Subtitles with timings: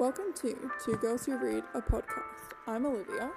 [0.00, 2.54] Welcome to Two Girls Who Read, a podcast.
[2.66, 3.30] I'm Olivia.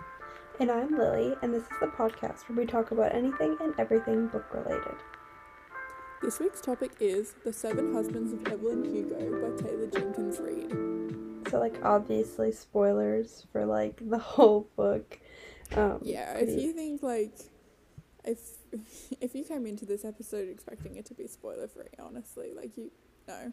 [0.61, 4.27] And I'm Lily, and this is the podcast where we talk about anything and everything
[4.27, 4.95] book related.
[6.21, 11.49] This week's topic is The Seven Husbands of Evelyn Hugo by Taylor Jenkins Reid.
[11.51, 15.19] So, like, obviously, spoilers for like the whole book.
[15.75, 17.35] Um, Yeah, if you think like
[18.23, 18.39] if
[19.19, 22.89] if you came into this episode expecting it to be spoiler free, honestly, like you
[23.27, 23.51] no.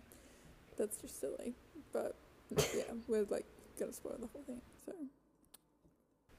[0.78, 1.56] That's just silly.
[1.92, 2.16] But
[2.56, 3.46] yeah, we're like
[3.78, 4.60] gonna spoil the whole thing.
[4.86, 4.92] So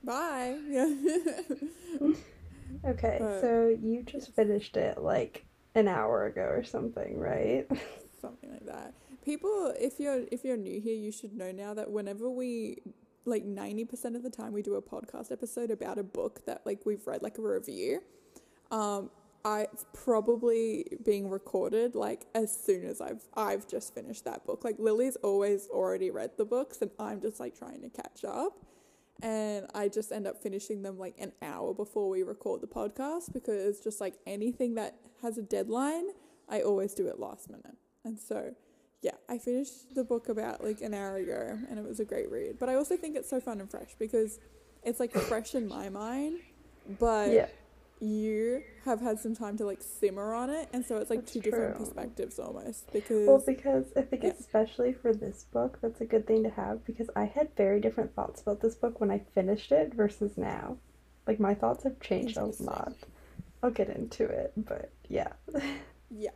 [0.04, 0.58] Bye.
[0.70, 2.13] Yeah.
[2.86, 5.45] Okay, but- so you just finished it like
[5.76, 7.67] an hour ago or something, right?
[8.22, 8.94] something like that.
[9.26, 12.81] People, if you're if you're new here, you should know now that whenever we
[13.25, 16.66] like ninety percent of the time we do a podcast episode about a book that
[16.66, 18.02] like we've read like a review,
[18.72, 19.12] um,
[19.44, 24.64] I it's probably being recorded like as soon as I've I've just finished that book.
[24.64, 28.54] Like Lily's always already read the books, and I'm just like trying to catch up.
[29.23, 33.31] And I just end up finishing them like an hour before we record the podcast
[33.31, 36.06] because just like anything that has a deadline,
[36.50, 37.75] I always do it last minute.
[38.03, 38.56] And so,
[39.03, 42.31] yeah, I finished the book about like an hour ago and it was a great
[42.31, 42.58] read.
[42.59, 44.39] But I also think it's so fun and fresh because
[44.84, 46.39] it's like fresh in my mind,
[47.00, 47.47] but yeah.
[48.02, 50.67] You have had some time to like simmer on it.
[50.73, 53.27] And so it's like That's two different perspectives almost because.
[53.27, 54.33] Well, because I think Yeah.
[54.39, 58.13] especially for this book, that's a good thing to have because I had very different
[58.16, 60.77] thoughts about this book when I finished it versus now.
[61.27, 62.94] Like my thoughts have changed a lot.
[63.63, 65.33] I'll get into it, but yeah.
[66.13, 66.31] Yeah.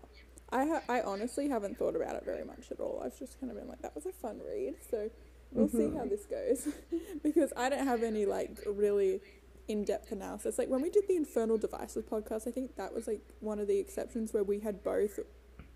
[0.52, 3.02] I ha- I honestly haven't thought about it very much at all.
[3.04, 4.76] I've just kind of been like, that was a fun read.
[4.90, 5.10] So
[5.52, 6.10] we'll see how Mhm.
[6.12, 6.68] this goes.
[7.24, 9.20] because I don't have any like really
[9.68, 10.58] in depth analysis.
[10.58, 13.68] Like when we did the Infernal Devices podcast, I think that was like one of
[13.68, 15.20] the exceptions where we had both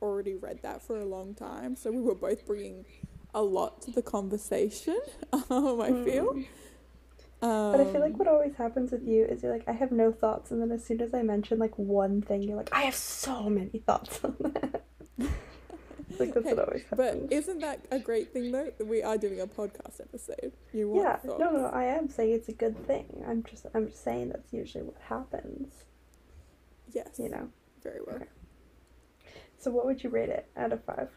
[0.01, 1.75] already read that for a long time.
[1.75, 2.85] So we were both bringing
[3.33, 4.99] a lot to the conversation,
[5.33, 6.33] um, I feel.
[6.33, 6.45] Mm.
[7.41, 9.91] Um, But I feel like what always happens with you is you're like, I have
[9.91, 12.81] no thoughts, and then as soon as I mention like one thing, you're like, I
[12.81, 14.83] have so many thoughts on that.
[16.17, 18.71] like that's Hey, what always But isn't that a great thing though?
[18.77, 20.53] that We are doing a podcast episode.
[20.73, 21.39] You want yeah, thoughts?
[21.39, 23.23] no, no, I am saying it's a good thing.
[23.27, 25.71] I'm just, I'm just saying that's usually what happens.
[26.91, 27.09] Yes.
[27.19, 27.49] You know.
[27.83, 28.15] Very well.
[28.15, 28.25] Okay.
[29.57, 31.09] So what would you rate it out of five?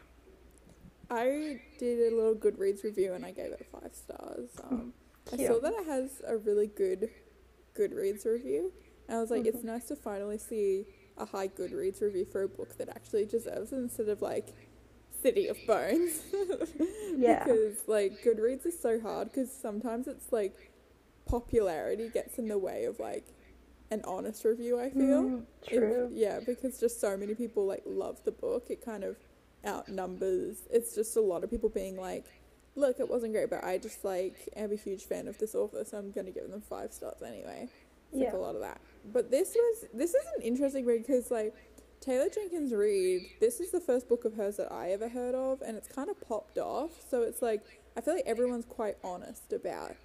[1.09, 4.49] I did a little Goodreads review and I gave it five stars.
[4.69, 4.93] Um,
[5.31, 7.09] I saw that it has a really good
[7.77, 8.71] Goodreads review.
[9.07, 9.65] And I was like, it's Mhm.
[9.65, 10.85] nice to finally see
[11.17, 14.53] a high Goodreads review for a book that actually deserves it instead of like
[15.23, 16.21] City of Bones.
[17.15, 17.43] Yeah.
[17.45, 20.71] because like Goodreads is so hard because sometimes it's like
[21.25, 23.23] popularity gets in the way of like
[23.91, 25.23] an honest review, I feel.
[25.23, 26.09] Mm, If- true.
[26.11, 29.15] yeah, because just so many people like love the book, it kind of
[29.63, 30.57] outnumbers.
[30.71, 32.25] It's just a lot of people being like,
[32.75, 35.83] "Look, it wasn't great, but I just like am a huge fan of this author,
[35.85, 37.69] so I'm gonna give them five stars anyway."
[38.11, 38.35] It's like Yeah.
[38.35, 38.81] a lot of that.
[39.05, 41.53] But this was this is an interesting read because like
[42.03, 45.61] Taylor Jenkins Reid, this is the first book of hers that I ever heard of,
[45.61, 46.91] and it's kind of popped off.
[47.09, 47.61] So it's like
[47.95, 49.95] I feel like everyone's quite honest about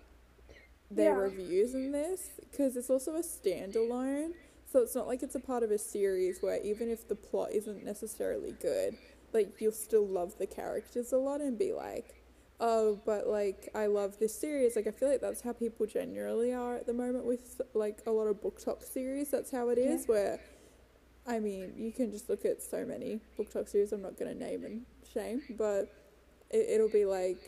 [0.90, 1.20] their Yeah.
[1.22, 4.34] reviews in this because it's also a standalone.
[4.70, 7.50] So it's not like it's a part of a series where even if the plot
[7.52, 8.96] isn't necessarily good,
[9.32, 12.14] like you'll still love the characters a lot and be like,
[12.60, 14.76] oh, but like I love this series.
[14.76, 18.12] Like I feel like that's how people generally are at the moment with like a
[18.12, 19.30] lot of BookTok series.
[19.30, 20.02] That's how it is.
[20.02, 20.06] Yeah.
[20.14, 20.40] Where,
[21.28, 23.92] I mean, you can just look at so many BookTok series.
[23.92, 25.92] I'm not gonna name and shame, but
[26.50, 27.38] it, it'll be like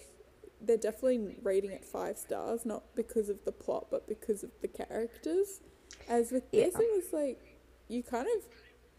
[0.61, 4.69] they're definitely rating it five stars, not because of the plot, but because of the
[4.69, 5.63] characters.
[6.09, 6.83] As with this, Yeah.
[6.83, 7.59] it was like
[7.89, 8.45] you kind of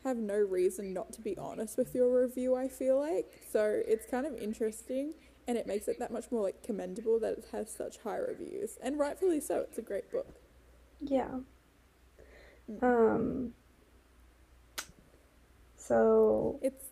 [0.03, 2.55] have no reason not to be honest with your review.
[2.55, 5.13] I feel like so it's kind of interesting,
[5.47, 8.77] and it makes it that much more like commendable that it has such high reviews,
[8.81, 9.59] and rightfully so.
[9.59, 10.27] It's a great book.
[10.99, 11.39] Yeah.
[12.69, 12.83] Mm.
[12.83, 13.53] Um.
[15.87, 16.85] So It's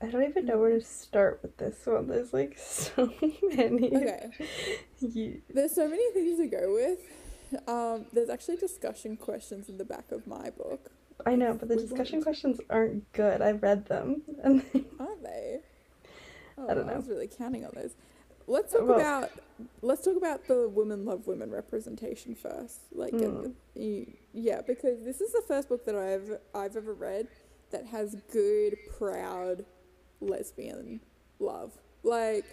[0.00, 2.08] I don't even know where to start with this one.
[2.08, 3.08] There's like so
[3.54, 3.94] many.
[3.96, 4.30] okay.
[5.00, 6.98] You, There's so many things to go with.
[7.68, 10.90] Um, there's actually discussion questions in the back of my book,
[11.26, 12.24] I know, but the discussion won't.
[12.24, 13.42] questions aren't good.
[13.42, 14.84] I read them, and they...
[14.98, 15.58] aren't they?
[16.56, 16.94] Oh, I don't know.
[16.94, 17.94] I was really counting on those.
[18.46, 19.30] Let's talk Well- about
[19.82, 22.80] let's talk about the women love women representation first.
[22.90, 23.52] Like, Mm.
[24.32, 27.28] yeah, because this is the first book that I've I've ever read
[27.72, 29.64] that has good, proud
[30.20, 31.00] lesbian
[31.38, 31.72] love.
[32.02, 32.44] Like,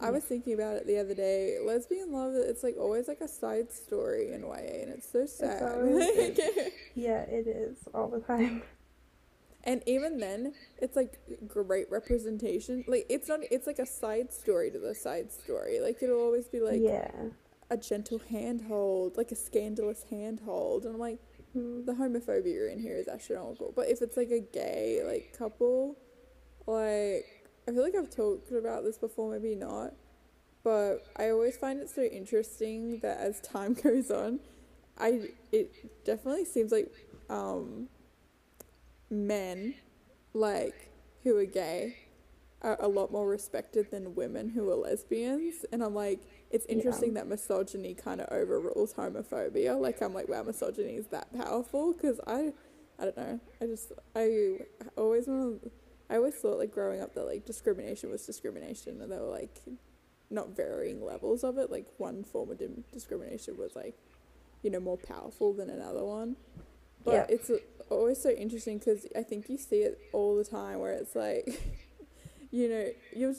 [0.00, 1.58] I was thinking about it the other day.
[1.64, 5.62] Lesbian love, it's like always like a side story in YA, and it's so sad.
[5.62, 6.10] always-
[6.94, 8.62] yeah, it is all the time.
[9.66, 11.18] And even then, it's like
[11.48, 12.84] great representation.
[12.86, 13.40] Like it's not.
[13.50, 15.80] It's like a side story to the side story.
[15.80, 17.10] Like it'll always be like yeah.
[17.70, 21.18] a gentle handhold, like a scandalous handhold, and I'm like.
[21.54, 23.72] The homophobia in here is astronomical.
[23.74, 25.96] But if it's like a gay like couple,
[26.66, 27.26] like
[27.66, 29.92] I feel like I've talked about this before, maybe not.
[30.62, 34.40] But I always find it so interesting that as time goes on,
[34.98, 36.92] I it definitely seems like
[37.30, 37.88] um
[39.10, 39.74] men
[40.32, 40.90] like
[41.22, 41.96] who are gay
[42.62, 46.20] are a lot more respected than women who are lesbians and I'm like
[46.54, 46.74] it's Yeah.
[46.76, 49.78] interesting that misogyny kind of overrules homophobia.
[49.80, 51.92] Like I'm like wow misogyny is that powerful?
[51.94, 52.54] Because I
[52.98, 53.40] I don't know.
[53.62, 54.58] I just I
[54.96, 55.72] always want
[56.10, 59.60] I always thought like growing up that like discrimination was discrimination and there were like
[60.30, 61.70] not varying levels of it.
[61.70, 62.62] Like one form of
[62.92, 63.96] discrimination was like
[64.62, 66.36] you know more powerful than another one.
[67.04, 67.26] But Yeah.
[67.28, 67.50] it's
[67.90, 71.60] always so interesting because I think you see it all the time where it's like,
[72.50, 73.34] you know, you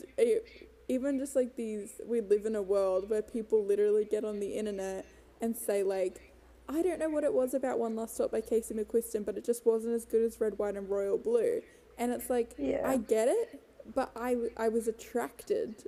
[0.88, 4.54] even just like these, we live in a world where people literally get on the
[4.58, 5.06] internet
[5.42, 6.34] and say like,
[6.68, 9.46] I don't know what it was about One Last Stop by Casey McQuiston, but it
[9.46, 11.62] just wasn't as good as Red, White, and Royal Blue.
[11.98, 12.82] And it's like, Yeah.
[12.86, 13.62] I get it,
[13.94, 15.84] but I, I was attracted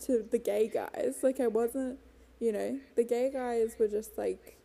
[0.00, 1.16] to the gay guys.
[1.22, 1.98] Like I wasn't,
[2.38, 4.56] you know, the gay guys were just like,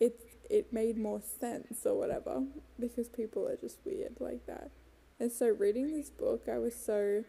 [0.00, 0.18] it
[0.50, 2.42] it made more sense or whatever
[2.78, 4.70] because people are just weird like that.
[5.18, 7.24] And so reading this book, I was so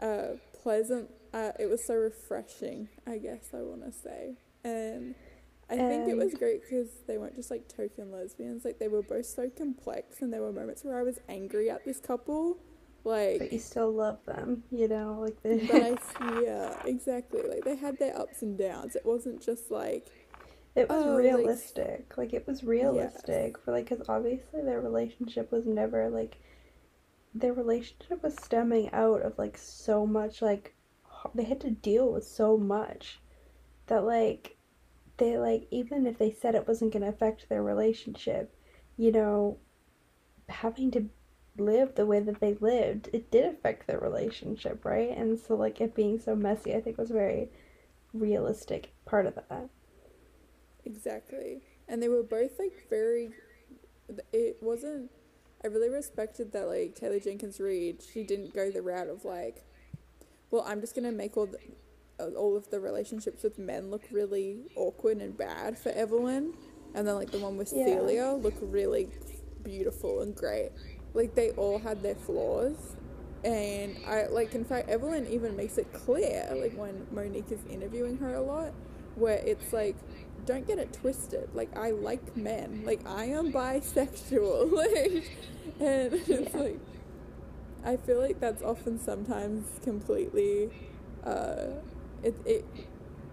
[0.00, 1.10] uh, pleasant.
[1.34, 4.36] Uh, it was so refreshing, I guess I want to say.
[4.64, 5.16] And
[5.70, 8.64] I think it was great because they weren't just like token lesbians.
[8.64, 11.84] Like they were both so complex, and there were moments where I was angry at
[11.86, 12.58] this couple.
[13.04, 17.42] Like But you still love them, you know, like the but I yeah, exactly.
[17.48, 18.96] Like they had their ups and downs.
[18.96, 20.28] It wasn't just like
[20.76, 22.16] It was Oh, realistic.
[22.16, 26.38] Like, it was realistic for like, because obviously their relationship was never like,
[27.34, 30.74] their relationship was stemming out of like so much like,
[31.34, 33.20] they had to deal with so much
[33.86, 34.56] that like,
[35.16, 38.54] they like even if they said it wasn't gonna affect their relationship,
[38.96, 39.58] you know,
[40.48, 41.08] having to
[41.56, 45.16] live the way that they lived, it did affect their relationship, right?
[45.16, 47.50] And so like it being so messy, I think was very
[48.12, 49.68] realistic part of that.
[50.84, 51.62] Exactly.
[51.88, 53.30] And they were both like very
[54.32, 55.10] it wasn't
[55.64, 59.64] I really respected that like Taylor Jenkins Reid, she didn't go the route of like
[60.50, 61.58] well, I'm just going to make all the
[62.36, 66.54] all of the relationships with men look really awkward and bad for Evelyn
[66.94, 67.86] and then like the one with Yeah.
[67.86, 69.08] Celia look really
[69.64, 70.70] beautiful and great.
[71.12, 72.96] Like they all had their flaws.
[73.42, 78.16] And I like in fact Evelyn even makes it clear like when Monique is interviewing
[78.18, 78.72] her a lot
[79.16, 79.96] where it's like
[80.46, 81.48] don't get it twisted.
[81.54, 82.82] Like I like men.
[82.84, 84.70] Like I am bisexual.
[84.72, 85.30] Like
[85.80, 86.60] and it's Yeah.
[86.60, 86.78] like
[87.84, 90.70] I feel like that's often sometimes completely
[91.24, 91.66] uh
[92.22, 92.64] it it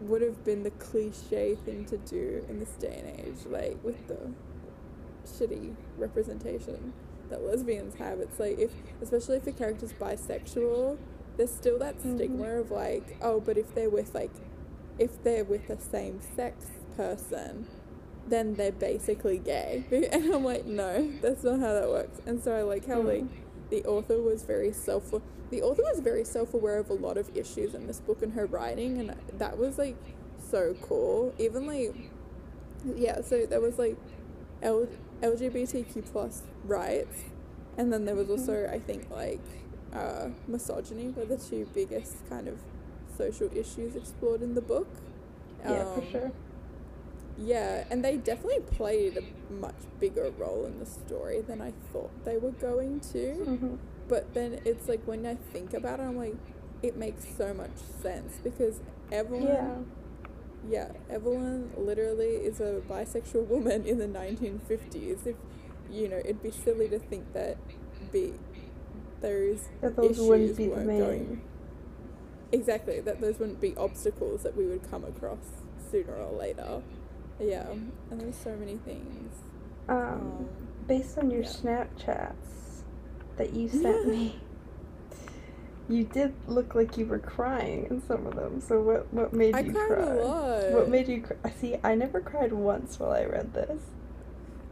[0.02, 4.08] would have been the cliche thing to do in this day and age, like with
[4.08, 4.32] the
[5.26, 6.94] shitty representation
[7.30, 8.20] that lesbians have.
[8.20, 8.72] It's like if
[9.02, 10.98] especially if a character's bisexual,
[11.38, 12.16] there's still that Mhm.
[12.16, 14.32] stigma of like, oh, but if they're with like
[15.00, 16.66] if they're with the same sex
[17.02, 17.68] person,
[18.28, 19.84] then they're basically gay.
[20.14, 22.20] And I'm like, no, that's not how that works.
[22.26, 23.26] And so I like how like
[23.70, 25.12] the author was very self
[25.50, 28.46] the author was very self-aware of a lot of issues in this book and her
[28.46, 29.98] writing and that was like
[30.52, 31.34] so cool.
[31.40, 31.96] Even like
[32.96, 33.98] yeah, so there was like
[34.62, 34.88] L-
[35.22, 37.18] LGBTQ plus rights
[37.78, 39.42] and then there was also I think like
[39.94, 42.58] uh, misogyny were the two biggest kind of
[43.18, 44.88] social issues explored in the book.
[45.64, 46.32] Yeah, for Um, sure.
[47.44, 52.12] Yeah, and they definitely played a much bigger role in the story than I thought
[52.26, 53.34] they were going to.
[53.34, 53.76] hmm
[54.08, 56.36] But then it's like when I think about it, I'm like,
[56.84, 58.82] it makes so much sense because
[59.12, 59.78] Evelyn, Yeah.
[60.70, 65.26] yeah, Evelyn literally is a bisexual woman in the 1950s.
[65.26, 65.36] If
[65.92, 67.58] you know, it'd be silly to think that
[68.12, 68.34] be
[69.22, 71.00] those That those issues wouldn't be the weren't main.
[71.00, 71.42] going
[72.52, 75.40] exactly that those wouldn't be obstacles that we would come across
[75.92, 76.82] sooner or later.
[77.42, 77.68] Yeah,
[78.12, 79.34] and there's so many things.
[79.90, 80.50] Um, Um,
[80.88, 81.50] based on your yeah.
[81.50, 82.84] Snapchats
[83.38, 84.40] that you sent me,
[85.90, 88.62] you did look like you were crying in some of them.
[88.62, 90.06] So what what made I you cried cry?
[90.06, 90.72] a lot.
[90.72, 91.38] What made you cry?
[91.60, 93.82] See, I never cried once while I read this.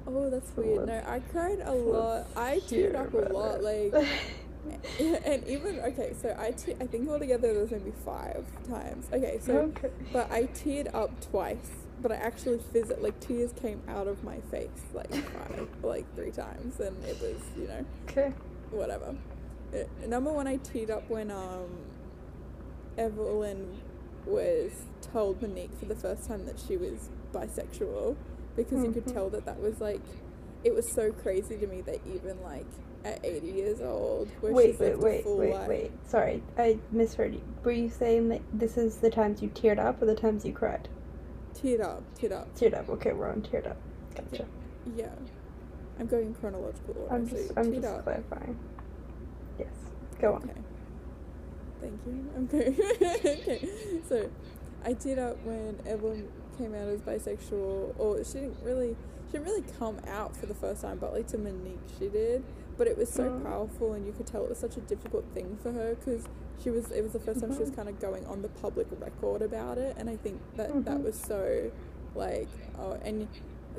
[0.07, 0.87] Oh, that's So weird.
[0.87, 2.27] No, I cried a lot.
[2.35, 3.61] I teared up a lot.
[3.61, 3.63] it.
[3.91, 4.07] Like
[5.25, 9.07] and even okay, so I te- I think altogether there was maybe five times.
[9.11, 9.89] Okay, so Okay.
[10.13, 14.39] but I teared up twice, but I actually physically like tears came out of my
[14.51, 18.33] face like five, like three times, and it was you know Okay.
[18.71, 19.15] whatever.
[19.73, 21.69] Uh, number one, I teared up when um
[22.97, 23.77] Evelyn
[24.25, 28.15] was told Monique for the first time that she was bisexual
[28.55, 29.13] because you could Mhm.
[29.13, 30.01] tell that that was like
[30.63, 32.65] it was so crazy to me that even like
[33.05, 35.91] at 80 years old where Wait, she's wait, lived a wait, full wait, life wait.
[36.05, 37.41] Sorry, I misheard you.
[37.63, 40.51] Were you saying that this is the times you teared up or the times you
[40.51, 40.89] cried?
[41.61, 42.89] Teared up teared up Teared up.
[42.89, 43.77] Okay, we're on teared up.
[44.15, 44.45] Gotcha.
[44.95, 45.09] yeah
[45.99, 48.57] I'm going in chronological order I'm so just, I'm teared just up clarifying.
[49.59, 49.67] Yes.
[50.21, 50.43] Go on.
[50.43, 50.61] Okay.
[51.81, 52.29] Thank you.
[52.43, 53.35] Okay.
[53.39, 53.69] okay.
[54.07, 54.29] So,
[54.85, 58.95] I teared up when Evelyn came out as bisexual, or she didn't really,
[59.27, 62.43] she didn't really come out for the first time, but like to Monique, she did.
[62.77, 63.43] But it was so Mm.
[63.43, 66.25] powerful, and you could tell it was such a difficult thing for her because
[66.63, 66.91] she was.
[66.91, 67.75] It was the 1st time she was Mhm.
[67.75, 71.03] kind of going on the public record about it, and I think that that Mhm.
[71.03, 71.71] was so,
[72.15, 72.47] like,
[72.77, 73.27] oh, and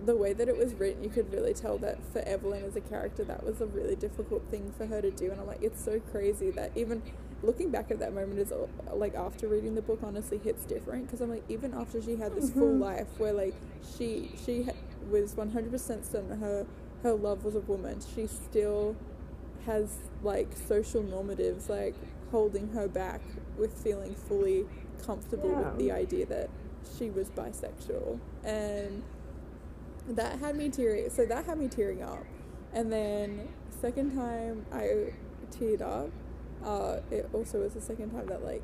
[0.06, 2.80] the way that it was written, you could really tell that for Evelyn as a
[2.80, 5.30] character, that was a really difficult thing for her to do.
[5.30, 7.02] And I'm like, it's so crazy that even
[7.42, 8.52] looking back at that moment is
[8.94, 12.34] like after reading the book, honestly hits different because I'm like, even after she had
[12.34, 12.80] this full Mhm.
[12.80, 13.54] life where like
[13.96, 14.66] she she
[15.10, 16.66] was 100% certain her
[17.02, 18.94] her love was a woman, she still
[19.66, 21.94] has like social normatives like
[22.30, 23.20] holding her back
[23.58, 24.64] with feeling fully
[25.04, 25.70] comfortable Yeah.
[25.70, 26.50] with the idea that
[26.96, 29.02] she was bisexual and
[30.08, 32.24] that had me tearing so that had me tearing up
[32.72, 35.12] and then second time i
[35.50, 36.10] teared up
[36.64, 38.62] uh it also was the second time that like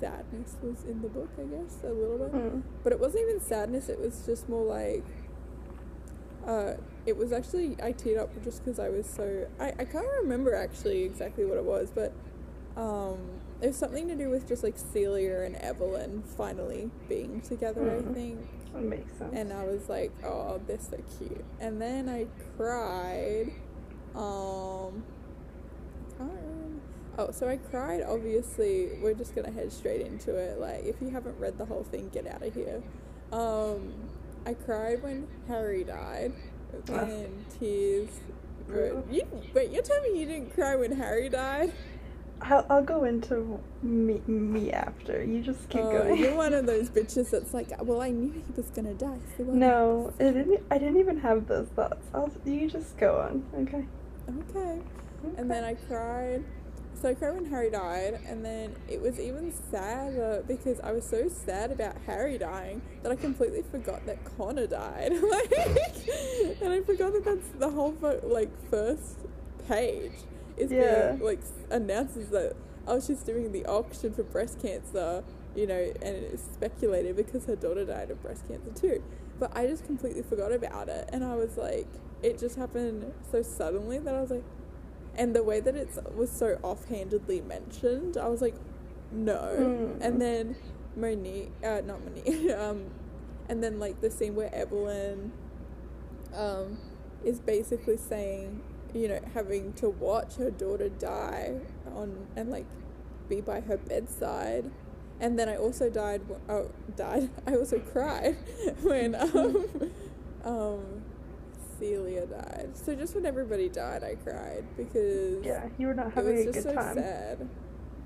[0.00, 2.62] sadness was in the book i guess a little bit Mm.
[2.84, 5.04] but it wasn't even sadness it was just more like
[6.46, 6.74] uh
[7.06, 10.54] it was actually i teared up just because i was so I, I can't remember
[10.54, 12.12] actually exactly what it was but
[12.78, 13.18] um
[13.60, 18.10] it was something to do with just like celia and evelyn finally being together Mm.
[18.10, 18.38] i think
[18.72, 19.34] That makes sense.
[19.34, 23.50] and I was like, "Oh, this is so cute." And then I cried.
[24.14, 25.02] Um,
[26.14, 26.80] I can't remember.
[27.18, 28.02] Oh, so I cried.
[28.02, 30.60] Obviously, we're just gonna head straight into it.
[30.60, 32.82] Like, if you haven't read the whole thing, get out of here.
[33.32, 33.94] Um,
[34.46, 36.32] I cried when Harry died,
[36.88, 38.10] and tears.
[38.68, 39.04] Were, Brutal.
[39.10, 39.22] you,
[39.54, 41.72] wait, you're telling me you didn't cry when Harry died?
[42.40, 45.22] I'll, I'll go into me, me after.
[45.24, 46.18] You just keep oh, going.
[46.18, 49.18] you're one of those bitches that's like, well, I knew he was gonna die.
[49.36, 50.62] So no, I didn't.
[50.70, 52.06] I didn't even have those thoughts.
[52.14, 53.44] I'll, you just go on.
[53.66, 53.86] Okay.
[54.50, 54.80] Okay.
[55.36, 56.44] And then I cried.
[57.00, 61.06] So I cried when Harry died, and then it was even sadder because I was
[61.06, 65.12] so sad about Harry dying that I completely forgot that Connor died.
[65.30, 65.52] like,
[66.60, 69.18] and I forgot that that's the whole like first
[69.68, 70.12] page
[70.58, 71.12] is Yeah.
[71.12, 72.54] being like announces that
[72.86, 75.22] oh she's doing the auction for breast cancer,
[75.54, 79.02] you know, and it's speculated because her daughter died of breast cancer too.
[79.38, 81.86] But I just completely forgot about it, and I was like,
[82.22, 84.44] it just happened so suddenly that I was like,
[85.16, 88.54] and the way that it was so offhandedly mentioned, I was like,
[89.12, 89.56] no.
[89.58, 90.00] Mm.
[90.00, 90.56] And then
[90.96, 92.86] Monique, uh, not Monique, um,
[93.48, 95.32] and then like the scene where Evelyn,
[96.34, 96.78] um,
[97.24, 98.60] is basically saying,
[98.94, 101.56] you know, having to watch her daughter die
[101.94, 102.66] on and like
[103.28, 104.70] be by her bedside.
[105.20, 106.22] And then I also died.
[106.48, 107.28] Oh, died.
[107.46, 108.36] I also cried
[108.82, 109.66] when um,
[110.44, 111.02] um,
[111.78, 112.70] Celia died.
[112.74, 116.46] So just when everybody died, I cried because Yeah, you were not it having was
[116.46, 116.94] a just good so time.
[116.96, 117.48] sad.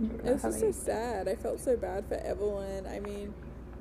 [0.01, 1.29] It was just so sad.
[1.29, 2.87] I felt so bad for Evelyn.
[2.87, 3.33] I mean,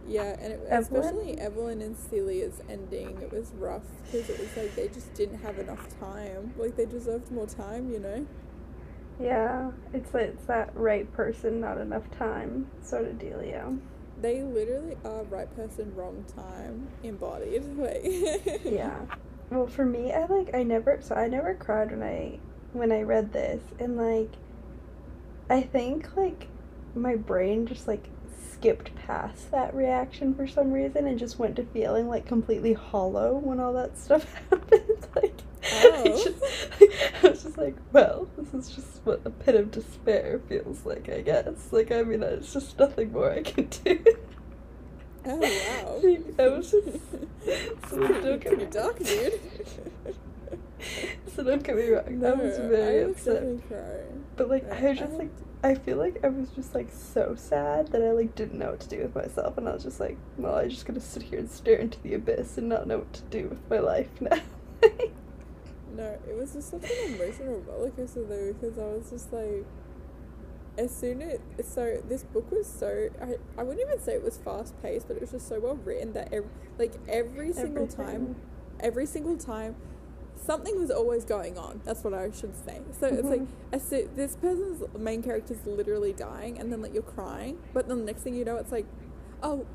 [0.08, 1.04] yeah, and it, Evelyn?
[1.04, 3.20] especially Evelyn and Celia's ending.
[3.22, 6.54] It was rough because it was like they just didn't have enough time.
[6.58, 8.26] Like they deserved more time, you know.
[9.20, 13.80] Yeah, it's it's that right person, not enough time sort of dealio.
[14.20, 17.64] They literally are right person, wrong time embodied.
[17.78, 19.00] Like yeah.
[19.52, 22.40] Well, for me, I like I never so I never cried when I
[22.72, 24.30] when I read this, and like
[25.50, 26.48] I think like
[26.96, 28.08] my brain just like
[28.62, 33.34] skipped past that reaction for some reason and just went to feeling like completely hollow
[33.34, 35.08] when all that stuff happened.
[35.16, 36.24] like I, Oh.
[36.24, 36.44] just,
[37.24, 41.10] I was just like, well, this is just what a pit of despair feels like,
[41.10, 41.72] I guess.
[41.72, 44.00] Like, I mean, it's just nothing more I can do.
[45.26, 46.44] Oh wow.
[46.44, 47.00] I was just
[47.90, 49.40] so pretty, don't get pretty me dark, dude.
[51.36, 53.34] So don't get me wrong, uh, I was very I was upset.
[53.36, 54.22] definitely.
[54.36, 55.30] But like I was I just like
[55.64, 58.80] I feel like I was just like so sad that I like didn't know what
[58.82, 61.40] to do with myself and I was just like, well, I'm just gonna sit here
[61.40, 64.40] and stare into the abyss and not know what to do with my life now.
[65.96, 69.66] no, it was just such an emotional roller coaster though, because I was just like,
[70.78, 74.38] as soon as so this book was so I, I wouldn't even say it was
[74.38, 76.50] fast paced, but it was just so well written that every,
[76.80, 78.06] like every single Everything.
[78.06, 78.36] time,
[78.80, 79.76] every single time,
[80.44, 81.82] something was always going on.
[81.86, 82.80] That's what I should say.
[83.00, 86.94] So it's like as so, this person's main character is literally dying, and then like
[86.94, 88.86] you're crying, but then the next thing you know, it's like,
[89.44, 89.66] oh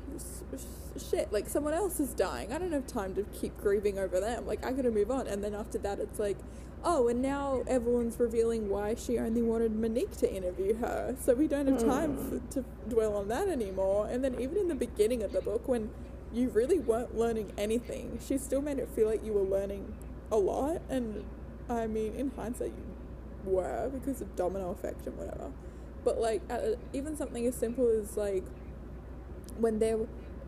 [1.09, 2.51] shit, like someone else is dying.
[2.53, 4.45] I don't have time to keep grieving over them.
[4.45, 5.27] Like I gotta move on.
[5.27, 6.37] And then after that, it's like,
[6.83, 11.15] oh, and now Evelyn's revealing why she only wanted Monique to interview her.
[11.21, 12.35] So we don't have time Hmm.
[12.37, 14.07] f- to dwell on that anymore.
[14.07, 15.89] And then even in the beginning of the book, when
[16.33, 19.93] you really weren't learning anything, she still made it feel like you were learning
[20.31, 20.81] a lot.
[20.89, 21.25] And
[21.69, 25.51] I mean, in hindsight, you were because of domino effect and whatever.
[26.03, 28.45] But like, uh, even something as simple as like
[29.57, 29.99] when there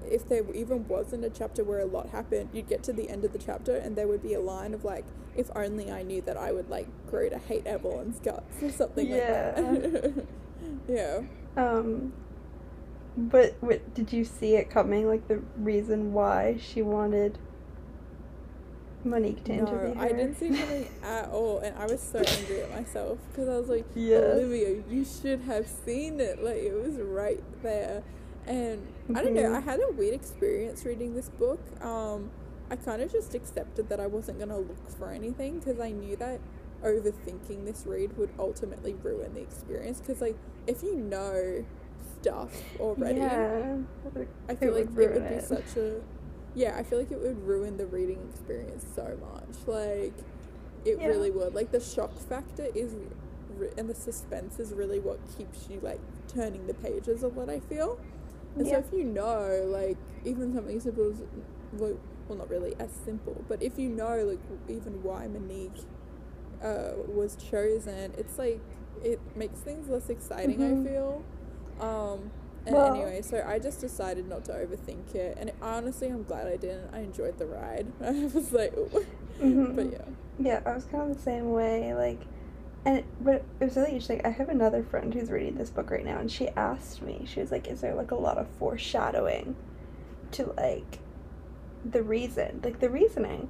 [0.05, 3.25] if there even wasn't a chapter where a lot happened you'd get to the end
[3.25, 5.05] of the chapter and there would be a line of like
[5.35, 9.09] if only i knew that i would like grow to hate evelyn's guts or something
[9.09, 10.25] like that
[10.87, 11.21] yeah
[11.57, 12.13] Um,
[13.17, 15.07] but what did you see it coming?
[15.07, 17.37] Like the reason why she wanted
[19.03, 20.01] Monique to interview no her?
[20.01, 23.57] i didn't see coming at all and i was so angry at myself because i
[23.57, 24.21] was like Yes.
[24.35, 28.03] olivia you should have seen it like it was right there
[28.45, 29.55] and i don't know Mhm.
[29.55, 32.29] i had a weird experience reading this book um
[32.69, 35.91] i kind of just accepted that i wasn't going to look for anything because i
[35.91, 36.39] knew that
[36.83, 40.35] overthinking this read would ultimately ruin the experience because like
[40.67, 41.63] if you know
[42.21, 43.77] stuff already Yeah.
[44.49, 45.43] I feel like it would be it.
[45.45, 46.01] such a
[46.55, 49.67] yeah, I feel like it would ruin the reading experience so much.
[49.67, 50.13] Like
[50.85, 51.07] it Yeah.
[51.07, 51.53] really would.
[51.53, 52.95] Like the shock factor is
[53.77, 57.59] and the suspense is really what keeps you like turning the pages of what I
[57.59, 57.99] feel.
[58.55, 58.73] And Yeah.
[58.73, 61.21] so if you know like even something as simple as
[61.73, 61.97] well,
[62.29, 64.39] not really as simple, but if you know like
[64.69, 65.79] even why Monique
[66.63, 68.59] uh, was chosen, it's like
[69.03, 70.59] it makes things less exciting.
[70.59, 70.81] Mhm.
[70.85, 71.23] I feel.
[71.79, 72.31] Um,
[72.73, 76.57] Well- anyway, so I just decided not to overthink it, and honestly, I'm glad I
[76.57, 76.89] didn't.
[76.93, 77.87] I enjoyed the ride.
[78.03, 79.05] I was like, ooh.
[79.39, 79.75] Mhm.
[79.75, 80.05] but yeah,
[80.39, 81.93] Yeah, I was kind of the same way.
[81.93, 82.19] Like,
[82.85, 84.21] and but it was really interesting.
[84.25, 87.25] I have another friend who's reading this book right now, and she asked me.
[87.25, 89.55] She was like, "Is there like a lot of foreshadowing
[90.31, 90.99] to like
[91.89, 93.49] the reason, like the reasoning?"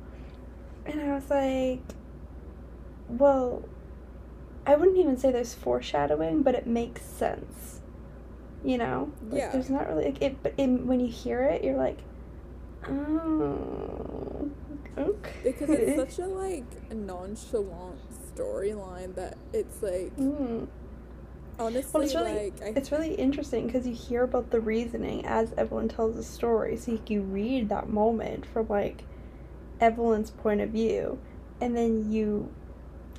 [0.86, 1.82] And I was like,
[3.08, 3.64] "Well,
[4.66, 7.79] I wouldn't even say there's foreshadowing, but it makes sense."
[8.64, 9.52] You know, like, Yeah.
[9.52, 11.98] There's not really like it, but in, when you hear it, you're like,
[12.88, 14.50] "Oh,
[14.98, 18.00] okay." because it's such a like nonchalant
[18.36, 20.68] storyline that it's like Mm.
[21.58, 25.54] honestly it's really- like I, It's really interesting because you hear about the reasoning as
[25.58, 26.76] Evelyn tells the story.
[26.78, 29.04] So you, you read that moment from like
[29.80, 31.18] Evelyn's point of view,
[31.62, 32.50] and then you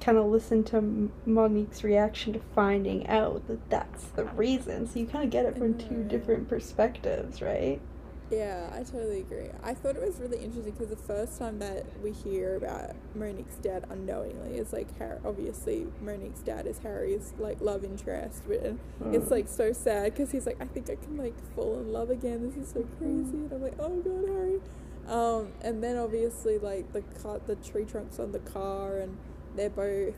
[0.01, 4.87] kind of listen to Monique's reaction to finding out that that's the reason.
[4.87, 7.81] So you kind of get it from two different perspectives, right?
[8.31, 9.49] Yeah, I totally agree.
[9.65, 13.57] I thought it was really interesting because the first time that we hear about Monique's
[13.57, 15.19] dad unknowingly is like Harry.
[15.25, 18.59] Obviously, Monique's dad is Harry's like love interest, but
[19.13, 19.31] it's Mm.
[19.33, 22.49] like so sad because he's like, I think I can like fall in love again.
[22.49, 24.61] This is so crazy, and I'm like, oh god, Harry.
[25.09, 29.17] Um, and then obviously like the car, the tree trunks on the car, and
[29.57, 30.15] they're both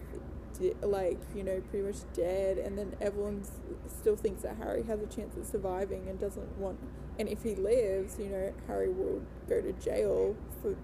[0.59, 2.59] di- like you know pretty much dead.
[2.59, 3.43] And then Evelyn
[3.89, 6.79] still thinks that Harry has a chance at surviving and doesn't want.
[7.19, 10.75] And if he lives, you know, Harry will go to jail for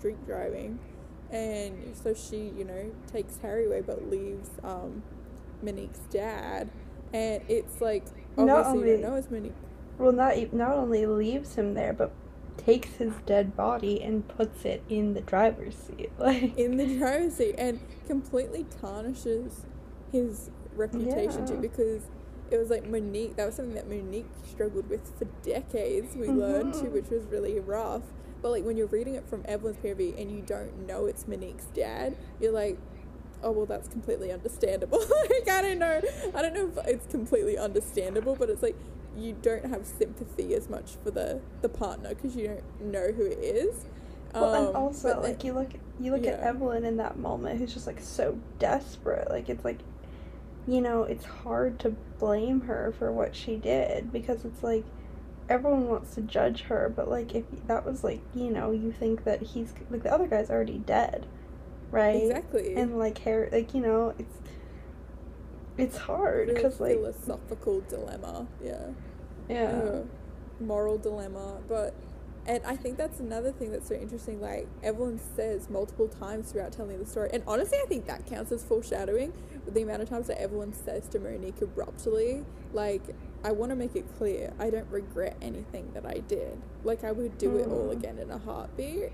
[0.00, 0.78] drink driving.
[1.30, 5.02] And so she, you know, takes Harry away but leaves um,
[5.62, 6.70] Monique's dad.
[7.12, 8.04] And it's like,
[8.36, 9.52] Not obviously, you only- don't know it's Monique.
[9.98, 12.12] Well, not not only leaves him there, but
[12.56, 16.10] takes his dead body and puts it in the driver's seat.
[16.18, 19.66] Like, in the driver's seat and completely tarnishes
[20.12, 22.02] his reputation too because
[22.50, 26.38] it was like Monique that was something that Monique struggled with for decades we mm-hmm.
[26.38, 28.02] learned too which was really rough.
[28.42, 31.66] But like when you're reading it from Evelyn's POV and you don't know it's Monique's
[31.74, 32.78] dad you're like
[33.42, 35.04] oh well that's completely understandable.
[35.30, 36.00] Like I don't know
[36.34, 38.76] I don't know if it's completely understandable but it's like
[39.16, 43.24] you don't have sympathy as much for the the partner because you don't know who
[43.24, 43.84] it is
[44.34, 46.40] Well, and Um, also then- like you look you look at.
[46.40, 49.30] Evelyn in that moment, who's just like so desperate.
[49.30, 49.78] Like it's like,
[50.66, 54.84] you know, it's hard to blame her for what she did because it's like
[55.48, 59.22] everyone wants to judge her, but like if that was like you know you think
[59.24, 61.26] that he's like the other guy's already dead,
[61.92, 62.22] right?
[62.24, 64.36] exactly And like hair, like you know, it's
[65.76, 68.86] it's hard because like it's a philosophical dilemma yeah
[69.48, 69.64] yeah.
[69.64, 70.02] uh,
[70.60, 71.94] moral dilemma but
[72.46, 74.40] And I think that's another thing that's so interesting.
[74.40, 78.52] Like Evelyn says multiple times throughout telling the story, and honestly, I think that counts
[78.52, 79.32] as foreshadowing.
[79.66, 83.02] The amount of times that Evelyn says to Monique abruptly, like,
[83.42, 86.60] "I want to make it clear, I don't regret anything that I did.
[86.82, 87.60] Like, I would do mm.
[87.60, 87.92] it all mm.
[87.92, 89.10] again in a heartbeat."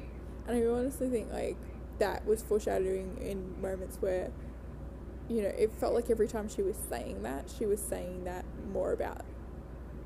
[0.48, 1.56] And I honestly think like
[2.00, 4.32] that was foreshadowing in moments where,
[5.30, 8.44] you know, it felt like every time she was saying that, she was saying that
[8.72, 9.24] more about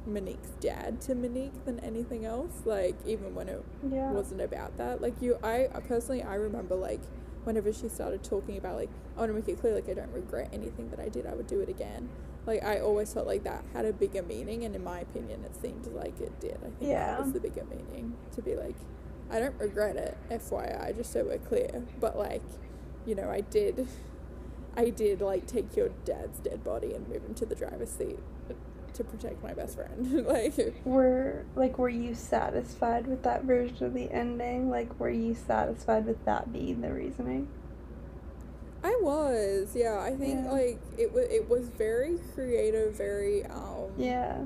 [0.07, 2.63] Monique's dad to Monique than anything else.
[2.67, 4.11] Like even when it yeah.
[4.13, 5.01] wasn't about that.
[5.01, 7.01] Like you, I personally, I remember like
[7.45, 9.95] whenever she started talking about like oh, I want to make it clear like I
[9.95, 11.27] don't regret anything that I did.
[11.27, 12.11] I would do it again.
[12.47, 15.57] Like I always felt like that had a bigger meaning, and in my opinion, it
[15.57, 16.59] seemed like it did.
[16.59, 17.13] I think yeah.
[17.13, 18.77] that was the bigger meaning to be like,
[19.31, 21.83] I don't regret it, FYI, just so we're clear.
[21.99, 22.43] But like,
[23.07, 23.89] you know, I did.
[24.77, 28.19] I did like take your dad's dead body and move him to the driver's seat
[28.95, 30.27] to protect my best friend.
[30.27, 34.71] like were like were you satisfied with that version of the ending?
[34.71, 37.49] Like were you satisfied with that being the reasoning?
[38.83, 39.99] I was, yeah.
[39.99, 40.51] I think yeah.
[40.51, 44.45] like it was it was very creative, very um Yeah.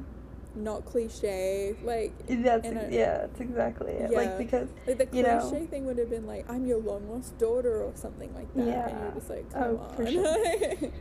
[0.58, 4.10] Not cliche, like that's yeah, that's exactly it.
[4.10, 7.08] Yeah, like because like the cliche know, thing would have been like I'm your long
[7.08, 8.88] lost daughter or something like that, yeah.
[8.88, 10.12] and you're just like, oh, come on.
[10.12, 10.90] Sure.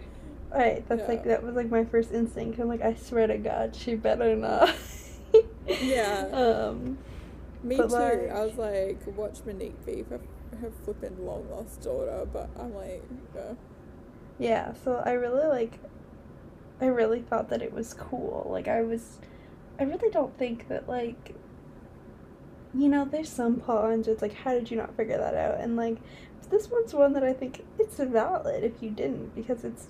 [0.49, 2.57] Right, that's like that was like my first instinct.
[2.59, 4.73] I'm like, I swear to God, she better not.
[5.67, 6.27] yeah.
[6.33, 6.97] Um.
[7.63, 7.83] Me too.
[7.83, 10.21] Like, I was like, watch Monique be her,
[10.61, 13.03] her flipping long lost daughter, but I'm like,
[13.35, 13.53] yeah.
[14.39, 14.73] Yeah.
[14.83, 15.79] So I really like.
[16.79, 18.47] I really thought that it was cool.
[18.49, 19.19] Like I was,
[19.79, 21.35] I really don't think that like.
[22.73, 25.59] You know, there's some plot it's like, how did you not figure that out?
[25.61, 25.97] And like,
[26.49, 29.87] this one's one that I think it's valid if you didn't because it's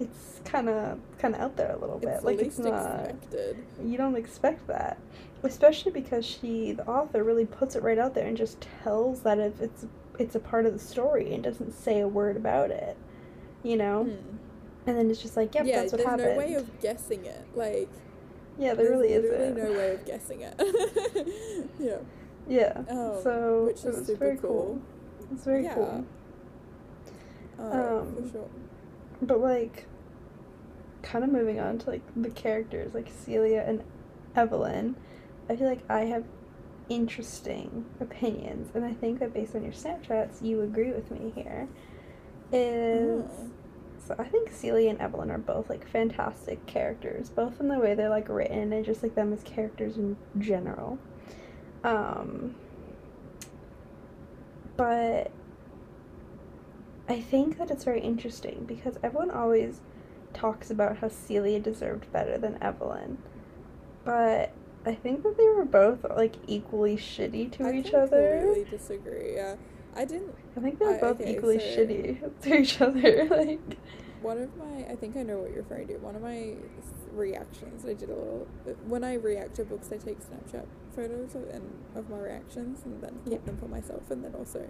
[0.00, 2.10] it's kind of kind of out there a little bit.
[2.10, 3.58] It's like it's not expected.
[3.82, 4.98] You don't expect that,
[5.42, 9.38] especially because she, the author, really puts it right out there and just tells that
[9.38, 9.86] if it's
[10.18, 12.96] it's a part of the story and doesn't say a word about it,
[13.62, 14.04] you know.
[14.04, 14.36] Hmm.
[14.86, 16.20] And then it's just like, yep, yeah, that's what happened.
[16.20, 17.44] There's no way of guessing it.
[17.54, 17.90] Like,
[18.58, 19.22] yeah, there really is.
[19.22, 20.54] Literally no way of guessing it.
[21.78, 21.98] yeah.
[22.48, 22.78] Yeah.
[22.88, 24.50] Um, so which is super cool.
[24.50, 24.82] cool.
[25.32, 25.74] It's very yeah.
[25.74, 26.06] cool.
[27.58, 28.48] Uh, um, for sure.
[29.22, 29.86] But like,
[31.02, 33.82] kind of moving on to like the characters, like Celia and
[34.34, 34.96] Evelyn,
[35.48, 36.24] I feel like I have
[36.88, 41.68] interesting opinions, and I think that based on your Snapchats, you agree with me here.
[42.50, 43.50] Is mm.
[44.08, 47.94] So I think Celia and Evelyn are both like fantastic characters, both in the way
[47.94, 50.98] they're like written and just like them as characters in general.
[51.84, 52.54] Um,
[54.78, 55.30] but
[57.06, 59.82] I think that it's very interesting because everyone always
[60.32, 63.18] talks about how Celia deserved better than Evelyn.
[64.04, 64.54] But
[64.86, 68.38] I think that they were both like equally shitty to I each other.
[68.38, 69.34] I completely disagree.
[69.34, 69.56] Yeah,
[69.96, 70.34] I didn't.
[70.56, 73.24] I think they're both okay, equally so shitty to each other.
[73.30, 73.78] like
[74.22, 75.96] one of my, I think I know what you're referring to.
[75.98, 76.54] One of my
[77.12, 78.46] reactions, I did a little.
[78.86, 81.62] When I react to books, I take Snapchat photos of, and
[81.94, 84.66] of my reactions, and then keep them for myself, and then also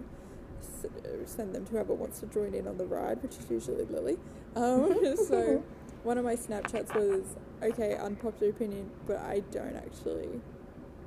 [1.25, 4.17] send them to whoever wants to join in on the ride, which is usually Lily.
[4.55, 5.63] Um, so
[6.03, 7.23] one of my Snapchats was
[7.61, 10.41] okay, unpopular opinion, but I don't actually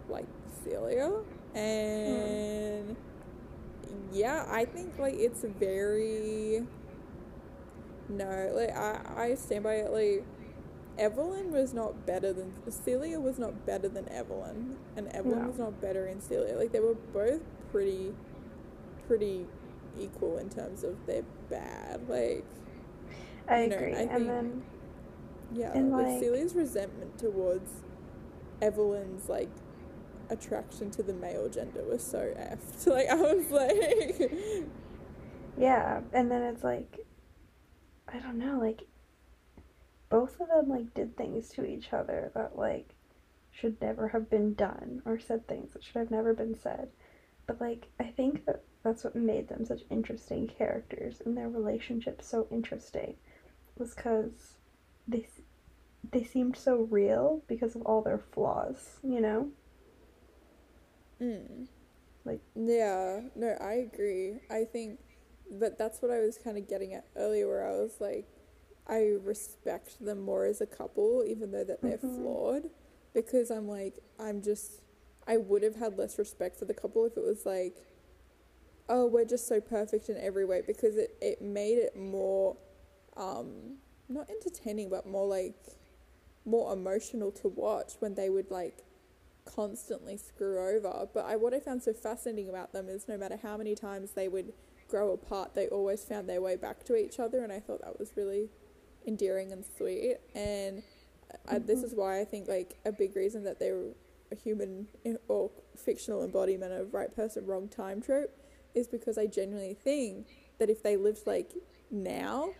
[0.09, 0.27] like
[0.65, 1.13] Celia,
[1.55, 2.97] and mm.
[4.13, 6.67] Yeah, I think like it's very
[8.09, 10.25] no, like I I stand by it like.
[10.99, 15.49] Evelyn was not better than Celia was not better than Evelyn, and Evelyn no.
[15.49, 16.55] was not better in Celia.
[16.55, 18.13] Like they were both pretty
[19.07, 19.47] pretty
[19.99, 22.07] equal in terms of their bad.
[22.09, 22.45] Like,
[23.49, 23.93] I agree.
[23.93, 24.63] Know, I and think, then,
[25.55, 27.71] yeah, like, like Celia's resentment towards
[28.61, 29.51] Evelyn's like
[30.31, 32.87] attraction to the male gender was so effed.
[32.93, 34.33] Like, I was like,
[35.59, 36.99] yeah, and then it's like,
[38.09, 38.83] I don't know, like,
[40.13, 42.95] both of them like did things to each other that like
[43.51, 46.89] should never have been done or said things that should have never been said.
[47.47, 52.21] But like, I think that that's what made them such interesting characters and their relationship
[52.23, 53.15] so interesting
[53.79, 54.57] was because
[55.09, 55.27] they
[56.11, 59.49] they seemed so real because of all their flaws you know
[61.23, 61.67] mm.
[62.25, 64.99] like yeah no i agree i think
[65.51, 68.27] but that's what i was kind of getting at earlier where i was like
[68.89, 72.17] i respect them more as a couple even though that they're mm-hmm.
[72.17, 72.71] flawed
[73.15, 74.81] because i'm like i'm just
[75.29, 77.77] i would have had less respect for the couple if it was like
[78.89, 82.57] oh, we're just so perfect in every way because it, it made it more,
[83.17, 83.77] um,
[84.09, 85.55] not entertaining, but more like,
[86.45, 88.85] more emotional to watch when they would like
[89.45, 91.09] constantly screw over.
[91.13, 94.13] But I what I found so fascinating about them is no matter how many times
[94.13, 94.53] they would
[94.89, 97.99] grow apart, they always found their way back to each other, and I thought that
[97.99, 98.51] was really
[99.07, 100.19] endearing and sweet.
[100.35, 100.83] And
[101.49, 101.87] I, this mm-hmm.
[101.87, 103.85] is why I think like a big reason that they're
[104.31, 104.89] a human
[105.29, 108.31] or fictional embodiment of right person, wrong time trope
[108.75, 110.27] is because I genuinely think
[110.59, 111.53] that if they lived like
[111.91, 112.51] now,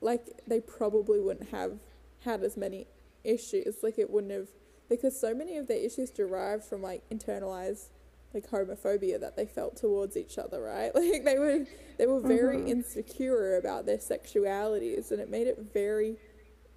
[0.00, 1.78] like they probably wouldn't have
[2.24, 2.86] had as many
[3.24, 3.76] issues.
[3.82, 4.48] Like it wouldn't have
[4.88, 7.88] because so many of their issues derived from like internalized
[8.34, 10.92] like homophobia that they felt towards each other, right?
[10.98, 11.64] Like they were
[11.96, 12.68] they were very mm-hmm.
[12.68, 16.16] insecure about their sexualities and it made it very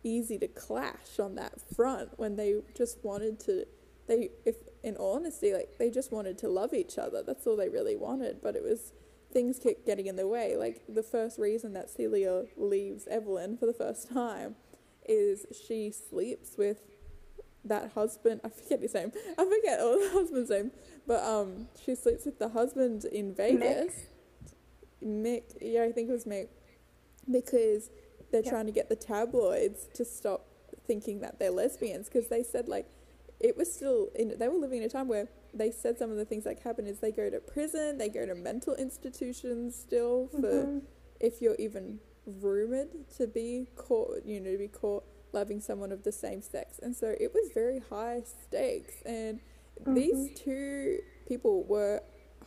[0.04, 3.66] easy to clash on that front when they just wanted to
[4.08, 7.22] they if in all honesty like they just wanted to love each other.
[7.24, 8.94] That's all they really wanted, but it was
[9.32, 10.56] things kept getting in the way.
[10.56, 14.56] Like the first reason that Celia leaves Evelyn for the first time
[15.08, 16.82] is she sleeps with
[17.66, 18.42] that husband.
[18.44, 19.12] I forget his name.
[19.38, 20.72] I forget all the husband's name,
[21.08, 24.08] but um, she sleeps with the husband in Vegas.
[25.04, 25.44] Mick.
[25.44, 26.48] Mick yeah, I think it was Mick,
[27.30, 27.90] because
[28.32, 30.46] they're trying to get the tabloids to stop
[30.88, 32.88] thinking that they're lesbians because they said like
[33.40, 36.18] it was still in they were living in a time where they said some of
[36.18, 40.28] the things that happen is they go to prison, they go to mental institutions still
[40.32, 40.80] for mm-hmm.
[41.20, 46.04] if you're even rumored to be caught, you know, to be caught loving someone of
[46.04, 46.80] the same sex.
[46.82, 49.02] And so it was very high stakes.
[49.06, 49.40] And
[49.82, 49.94] mm-hmm.
[49.94, 52.02] these two people were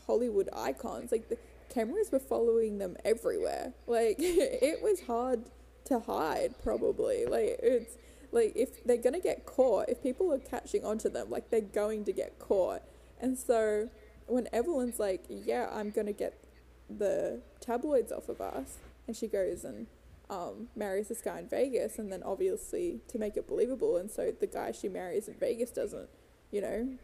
[0.06, 1.12] Hollywood icons.
[1.12, 1.38] Like the
[1.72, 3.72] cameras were following them everywhere.
[3.86, 5.44] Like it was hard
[5.86, 7.26] to hide, probably.
[7.26, 7.96] Like it's
[8.32, 12.04] like if they're gonna get caught, if people are catching onto them, like they're going
[12.04, 12.82] to get caught.
[13.20, 13.88] And so
[14.26, 16.44] when Evelyn's like, yeah, I'm going to get
[16.88, 19.86] the tabloids off of us, and she goes and
[20.30, 24.32] um, marries this guy in Vegas, and then obviously to make it believable, and so
[24.38, 26.08] the guy she marries in Vegas doesn't,
[26.50, 26.96] you know,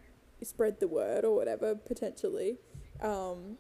[0.43, 2.59] spread the word or whatever potentially.
[3.03, 3.59] Um,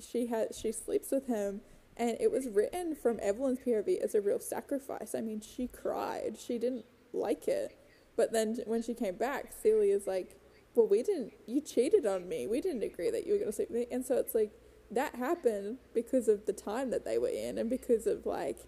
[0.00, 1.60] she has she sleeps with him,
[1.96, 5.14] and it was written from Evelyn's POV as a real sacrifice.
[5.14, 6.36] I mean, she cried.
[6.38, 7.78] She didn't like it,
[8.16, 10.36] but then when she came back, Celia's like,
[10.74, 12.46] well, we didn't, you cheated on me.
[12.46, 13.86] We didn't agree that you were going to sleep with me.
[13.90, 14.52] And so it's like,
[14.90, 18.58] that happened because of the time that they were in and because of like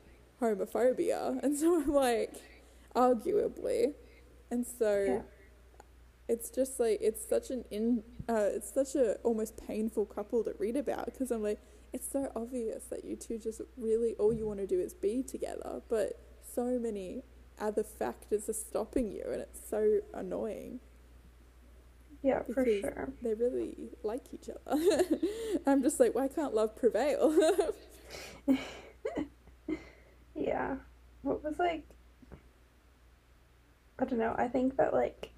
[0.40, 1.42] homophobia.
[1.42, 2.34] And so I'm like,
[2.94, 3.94] arguably.
[4.50, 5.22] And so yeah.
[6.28, 10.54] it's just like, it's such an in, uh, it's such a almost painful couple to
[10.58, 11.60] read about because I'm like,
[11.92, 15.22] it's so obvious that you two just really, all you want to do is be
[15.22, 15.82] together.
[15.88, 16.20] But
[16.54, 17.22] so many
[17.58, 20.80] other factors are stopping you and it's so annoying.
[22.22, 23.12] Yeah, for sure.
[23.22, 25.02] They really like each other.
[25.66, 27.34] I'm just like, why can't love prevail?
[30.60, 30.76] yeah.
[31.22, 31.86] What was like
[33.98, 34.34] I don't know.
[34.38, 35.30] I think that like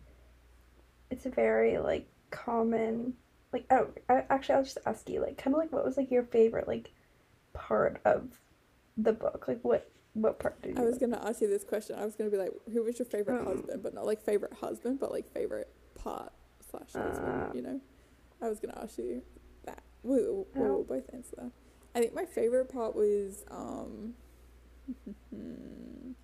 [1.11, 3.15] it's a very like common
[3.53, 6.11] like oh I, actually I'll just ask you like kind of like what was like
[6.11, 6.91] your favorite like
[7.53, 8.39] part of
[8.97, 9.47] the book?
[9.49, 11.01] Like what what part did you I was like?
[11.01, 11.97] gonna ask you this question.
[11.99, 13.83] I was gonna be like, who was your favorite um, husband?
[13.83, 16.33] But not like favorite husband, but like favorite part
[16.71, 17.81] slash husband, uh, you know?
[18.41, 19.23] I was to ask you
[19.65, 19.83] that.
[20.03, 21.51] We'll, we'll, we'll both answer that.
[21.95, 24.15] I think my favorite part was um,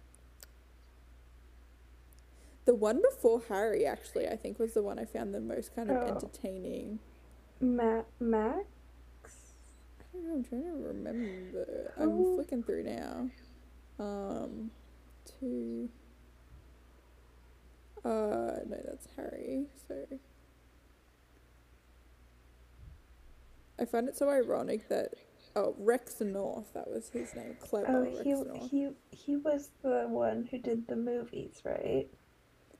[2.65, 3.87] the one before Harry.
[3.87, 6.07] Actually, I think was the one I found the most kind of oh.
[6.07, 6.99] entertaining.
[7.61, 8.65] Matt Max.
[9.25, 10.35] I don't know.
[10.35, 11.93] I'm trying to remember.
[11.97, 12.03] Oh.
[12.03, 13.31] I'm flicking through now.
[13.99, 14.71] Um,
[15.41, 15.89] two.
[18.05, 19.65] Uh, no, that's Harry.
[19.89, 20.07] So
[23.79, 25.15] I find it so ironic that
[25.59, 28.71] oh Rex North that was his name clever oh he North.
[28.71, 32.07] he he was the one who did the movies right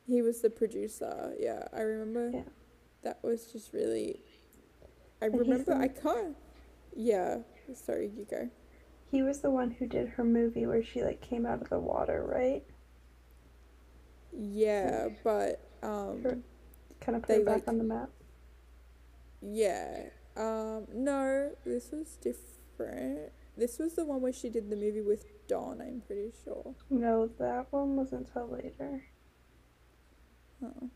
[0.07, 2.43] he was the producer yeah I remember yeah.
[3.03, 4.23] that was just really
[5.21, 6.37] I and remember I can't
[6.97, 7.39] yeah
[7.75, 8.49] sorry you go
[9.11, 11.79] he was the one who did her movie where she like came out of the
[11.79, 12.65] water right
[14.33, 16.43] yeah but um
[17.01, 18.11] kind of put they, back like, on the map
[19.41, 20.03] yeah
[20.39, 22.58] um, no, this was different.
[23.57, 26.75] This was the one where she did the movie with Don, I'm pretty sure.
[26.91, 29.05] No, that one wasn't until later.
[30.65, 30.91] Oh.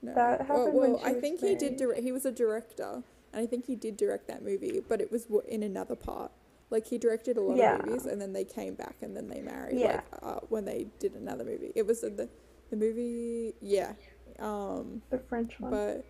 [0.00, 0.14] No.
[0.14, 2.02] That happened well, well I think he did direct.
[2.02, 5.26] He was a director, and I think he did direct that movie, but it was
[5.48, 6.30] in another part.
[6.70, 7.76] Like he directed a lot yeah.
[7.76, 9.78] of movies, and then they came back, and then they married.
[9.78, 10.02] Yeah.
[10.12, 12.28] Like uh, when they did another movie, it was the
[12.70, 13.54] the movie.
[13.60, 13.92] Yeah.
[14.38, 15.02] Um.
[15.10, 15.70] The French one.
[15.72, 16.04] But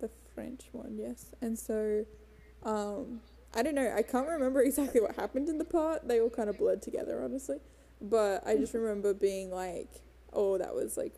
[0.00, 1.34] the French one, yes.
[1.40, 2.04] And so,
[2.62, 3.20] um,
[3.54, 3.92] I don't know.
[3.94, 6.06] I can't remember exactly what happened in the part.
[6.06, 7.58] They all kind of blurred together, honestly.
[8.00, 11.14] But I just remember being like, oh, that was like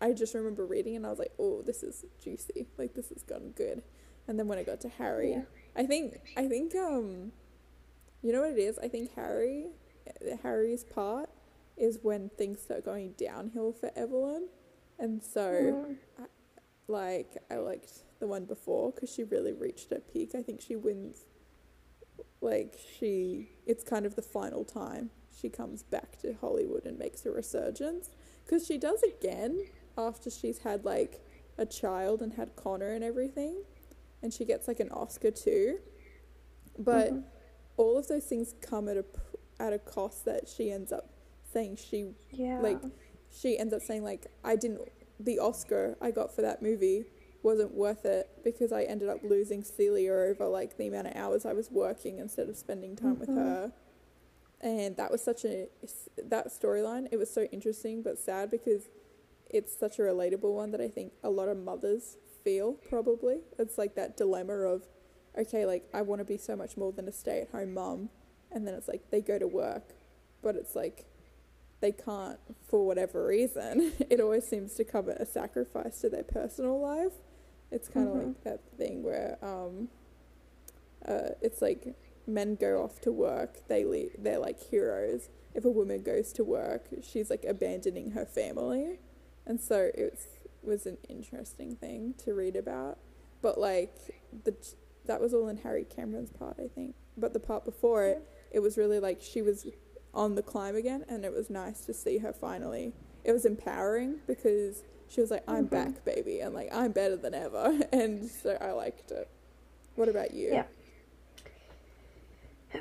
[0.00, 2.66] I just remember reading and I was like, oh, this is juicy.
[2.76, 3.82] Like this has gone good.
[4.28, 5.42] And then when I got to Harry, yeah.
[5.76, 7.32] I think I think um,
[8.22, 8.78] you know what it is.
[8.78, 9.66] I think Harry,
[10.42, 11.30] Harry's part
[11.76, 14.48] is when things start going downhill for Evelyn,
[14.98, 15.96] and so, mm.
[16.18, 16.24] I,
[16.88, 20.34] like I liked the one before because she really reached her peak.
[20.34, 21.24] I think she wins.
[22.40, 27.26] Like she, it's kind of the final time she comes back to Hollywood and makes
[27.26, 28.10] a resurgence
[28.44, 29.66] because she does again
[29.98, 31.20] after she's had like
[31.58, 33.62] a child and had Connor and everything,
[34.22, 35.78] and she gets like an Oscar too.
[36.78, 37.20] But mm-hmm.
[37.76, 39.04] all of those things come at a
[39.58, 41.10] at a cost that she ends up
[41.52, 42.58] saying she yeah.
[42.60, 42.78] like
[43.30, 44.80] she ends up saying like I didn't
[45.18, 47.04] the Oscar I got for that movie
[47.46, 51.46] wasn't worth it because I ended up losing Celia over like the amount of hours
[51.46, 53.20] I was working instead of spending time mm-hmm.
[53.20, 53.72] with her.
[54.60, 55.68] And that was such a
[56.24, 57.06] that storyline.
[57.12, 58.88] It was so interesting but sad because
[59.48, 63.38] it's such a relatable one that I think a lot of mothers feel probably.
[63.60, 64.88] It's like that dilemma of
[65.38, 68.08] okay, like I want to be so much more than a stay-at-home mom
[68.50, 69.94] and then it's like they go to work,
[70.42, 71.04] but it's like
[71.80, 73.92] they can't for whatever reason.
[74.10, 77.12] It always seems to come at a sacrifice to their personal life.
[77.70, 78.26] It's kind of mm-hmm.
[78.28, 79.88] like that thing where um,
[81.06, 81.94] uh, it's like
[82.26, 85.28] men go off to work, they le- they're like heroes.
[85.54, 89.00] If a woman goes to work, she's like abandoning her family,
[89.46, 90.18] and so it
[90.62, 92.98] was an interesting thing to read about.
[93.42, 93.94] But like
[94.44, 94.54] the
[95.06, 96.94] that was all in Harry Cameron's part, I think.
[97.16, 99.66] But the part before it, it was really like she was
[100.12, 102.92] on the climb again, and it was nice to see her finally.
[103.24, 105.92] It was empowering because she was like, "I'm mm-hmm.
[105.92, 109.28] back, baby," and like I'm better than ever, and so I liked it.
[109.94, 110.48] What about you?
[110.52, 110.64] Yeah.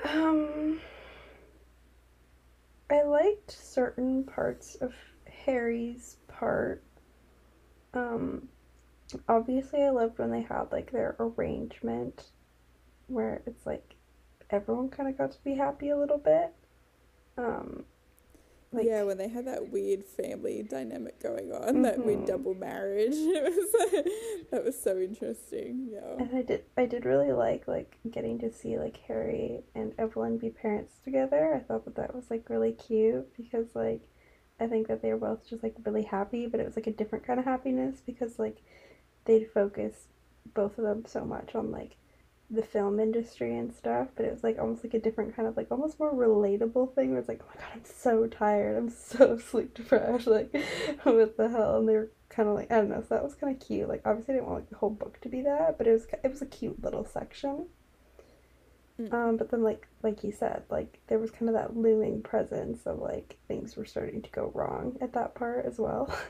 [0.04, 0.82] Um,
[2.90, 4.94] I liked certain parts of
[5.46, 6.84] Harry's part.
[7.94, 8.50] Um,
[9.30, 12.32] obviously, I loved when they had like their arrangement,
[13.08, 13.96] where it's like
[14.50, 16.54] everyone kind of got to be happy a little bit.
[17.38, 17.86] Um,
[18.76, 21.82] like, yeah, when they had that weird family dynamic going on, mm-hmm.
[21.84, 25.90] that weird double marriage, it was that was so interesting.
[25.92, 29.94] Yeah, and I did I did really like like getting to see like Harry and
[29.98, 31.56] Evelyn be parents together.
[31.56, 34.02] I thought that that was like really cute because like
[34.60, 36.92] I think that they were both just like really happy, but it was like a
[36.92, 38.58] different kind of happiness because like
[39.26, 40.08] they'd focus
[40.54, 41.98] both of them so much on like
[42.50, 45.58] the film industry and stuff, but it was like almost like a different kind of
[45.58, 48.90] like almost more relatable thing where it's like, oh my god, I'm so tired, I'm
[48.90, 50.56] so sleep deprived, like
[51.04, 51.78] what the hell?
[51.78, 53.90] And they were kind of like I don't know, so that was kind of cute.
[53.90, 56.08] Like obviously I didn't want like the whole book to be that, but it was
[56.24, 57.66] it was a cute little section.
[59.00, 59.14] Mm.
[59.14, 62.86] Um, but then like like you said, like there was kind of that looming presence
[62.86, 66.16] of like things were starting to go wrong at that part as well.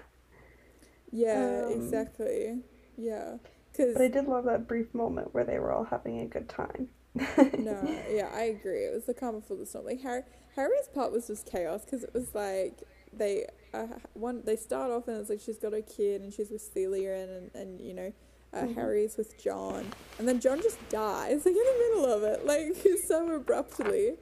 [1.15, 2.59] Yeah, um, exactly.
[2.97, 3.37] Yeah.
[3.75, 6.47] Cause but I did love that brief moment where they were all having a good
[6.47, 6.89] time.
[7.15, 8.85] no, yeah, I agree.
[8.85, 9.85] It was the calm before the storm.
[9.85, 10.23] Like Harry,
[10.55, 12.83] Harry's part was just chaos because it was like
[13.17, 16.49] they uh, one they start off and it's like she's got a kid and she's
[16.49, 18.13] with Celia and and, and you know
[18.53, 18.73] uh, mm-hmm.
[18.73, 19.85] Harry's with John
[20.19, 22.75] and then John just dies like in the middle of it like
[23.07, 24.15] so abruptly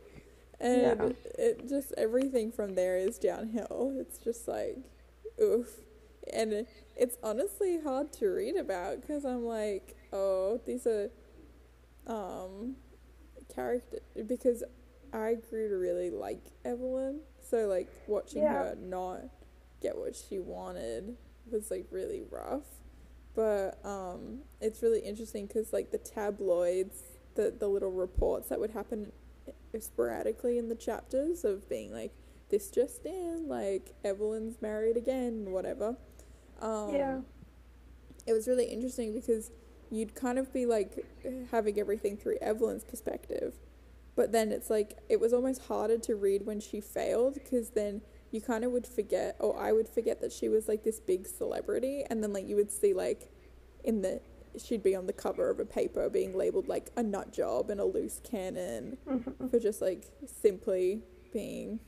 [0.60, 1.44] and yeah.
[1.44, 3.96] it just everything from there is downhill.
[4.00, 4.78] It's just like
[5.42, 5.80] oof
[6.32, 11.10] and it's honestly hard to read about because I'm like, oh, these are
[12.06, 12.76] um
[13.54, 14.64] character because
[15.14, 18.54] I grew to really like Evelyn, so like watching yeah.
[18.54, 19.22] her not
[19.82, 21.16] get what she wanted
[21.52, 22.66] was like really rough.
[23.36, 27.02] But um, it's really interesting because like the tabloids,
[27.36, 29.12] the the little reports that would happen
[29.80, 32.14] sporadically in the chapters of being like
[32.50, 35.96] this just in, like Evelyn's married again, whatever.
[36.62, 37.20] Um, yeah.
[38.26, 39.52] It was really interesting because
[39.94, 41.06] you'd kind of be like
[41.52, 43.54] having everything through Evelyn's perspective.
[44.16, 48.02] But then it's like, it was almost harder to read when she failed because then
[48.32, 51.28] you kind of would forget, or I would forget that she was like this big
[51.28, 52.04] celebrity.
[52.10, 53.32] And then like you would see like
[53.84, 54.22] in the,
[54.64, 57.80] she'd be on the cover of a paper being labeled like a nut job and
[57.80, 59.48] a loose cannon mm-hmm.
[59.50, 61.80] for just like simply being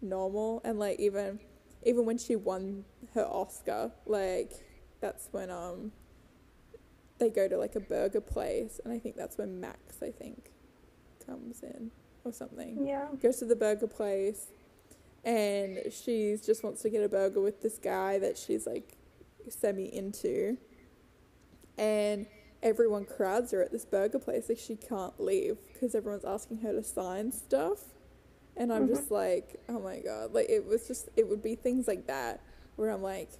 [0.00, 0.60] normal.
[0.64, 1.38] And like even
[1.84, 4.52] even when she won her Oscar, like
[5.00, 5.92] that's when um
[7.18, 10.50] they go to like a burger place, and I think that's when Max I think
[11.24, 11.90] comes in
[12.24, 12.86] or something.
[12.86, 14.48] Yeah, goes to the burger place,
[15.24, 18.96] and she just wants to get a burger with this guy that she's like
[19.48, 20.56] semi into,
[21.78, 22.26] and
[22.62, 26.72] everyone crowds her at this burger place like she can't leave because everyone's asking her
[26.72, 27.80] to sign stuff
[28.56, 28.94] and I'm mm-hmm.
[28.94, 32.40] just like, oh my god, like it was just it would be things like that
[32.76, 33.30] where I'm like,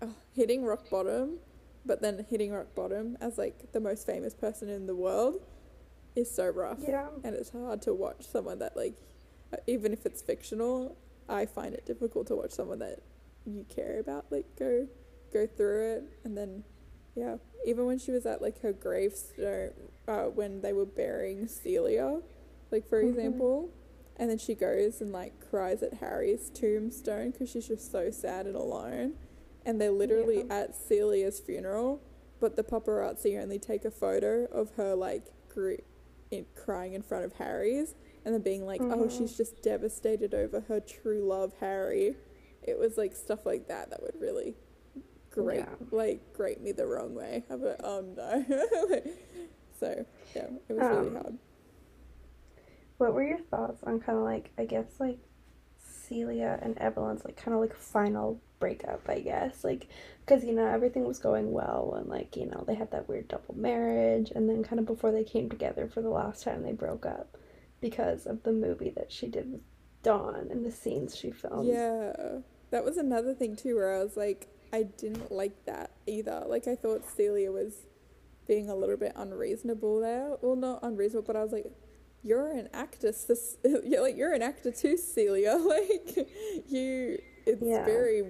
[0.00, 1.38] oh, hitting rock bottom,
[1.84, 5.40] but then hitting rock bottom as like the most famous person in the world
[6.14, 6.78] is so rough.
[6.86, 7.08] Yeah.
[7.24, 8.94] And it's hard to watch someone that like,
[9.66, 10.96] even if it's fictional,
[11.28, 13.00] I find it difficult to watch someone that
[13.46, 14.86] you care about like go
[15.32, 16.62] go through it and then
[17.14, 17.36] yeah
[17.66, 19.72] even when she was at like her gravestone
[20.06, 22.20] uh, when they were burying celia
[22.70, 23.08] like for Mhm.
[23.08, 23.70] example
[24.16, 28.46] and then she goes and like cries at harry's tombstone because she's just so sad
[28.46, 29.14] and alone
[29.64, 30.54] and they're literally Yeah.
[30.60, 32.00] at celia's funeral
[32.40, 35.74] but the paparazzi only take a photo of her like gr-
[36.30, 37.94] in, crying in front of harry's
[38.24, 39.10] and then being like oh Mhm.
[39.18, 42.16] she's just devastated over her true love harry
[42.62, 44.54] it was like stuff like that that would really
[45.30, 45.74] grate Yeah.
[45.90, 47.42] like grate me the wrong way.
[47.48, 48.44] I'm like, oh no.
[49.80, 50.04] so
[50.36, 51.38] yeah, it was really Um, hard.
[53.02, 55.18] What were your thoughts on kind of like I guess like
[55.76, 59.08] Celia and Evelyn's like kind of like final breakup?
[59.08, 59.88] I guess like
[60.24, 63.26] because you know everything was going well and like you know they had that weird
[63.26, 66.70] double marriage and then kind of before they came together for the last time they
[66.70, 67.36] broke up
[67.80, 69.62] because of the movie that she did with
[70.04, 71.66] Don and the scenes she filmed.
[71.66, 72.12] Yeah,
[72.70, 76.44] that was another thing too, where I was like, I didn't like that either.
[76.46, 77.74] Like I thought Celia was
[78.46, 80.36] being a little bit unreasonable there.
[80.40, 81.66] Well, not unreasonable, but I was like,
[82.22, 83.24] you're an actress.
[83.24, 85.58] This, you're like you're an actor too, Celia.
[85.66, 86.28] Like
[86.68, 87.84] you, it's Yeah.
[87.84, 88.24] very,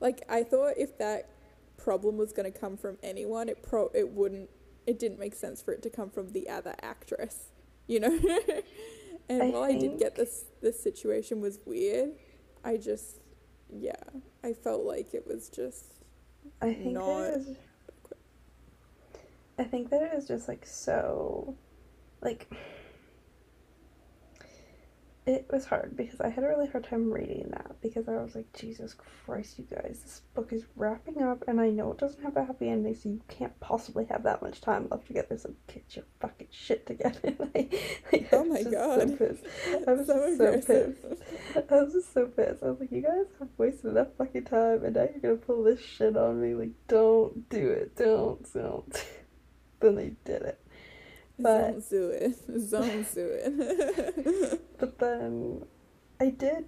[0.00, 1.30] like I thought if that
[1.76, 4.50] problem was going to come from anyone, it pro it wouldn't.
[4.86, 7.50] It didn't make sense for it to come from the other actress,
[7.86, 8.18] you know.
[9.28, 12.10] and I while I did get this, this situation was weird.
[12.64, 13.20] I just,
[13.70, 13.92] yeah,
[14.42, 15.84] I felt like it was just
[16.60, 17.32] I think not
[19.58, 21.56] I think that it was just like so,
[22.22, 22.48] like,
[25.28, 28.34] it was hard because I had a really hard time reading that because I was
[28.34, 32.22] like, Jesus Christ, you guys, this book is wrapping up and I know it doesn't
[32.22, 35.52] have a happy ending, so you can't possibly have that much time left together, so
[35.66, 37.20] get your fucking shit together.
[37.54, 37.74] like,
[38.10, 39.00] like, Oh my God.
[39.00, 39.44] So pissed.
[39.86, 41.22] I was so so pissed.
[41.70, 42.62] I was just so pissed.
[42.62, 45.62] I was like, you guys have wasted enough fucking time, and now you're gonna pull
[45.64, 46.54] this shit on me.
[46.54, 47.96] Like, don't do it.
[47.96, 48.50] Don't.
[48.54, 49.04] Don't.
[49.80, 50.60] then they did it.
[51.38, 52.36] But do it.
[52.48, 54.60] Do it.
[54.78, 55.64] but then
[56.20, 56.64] I did,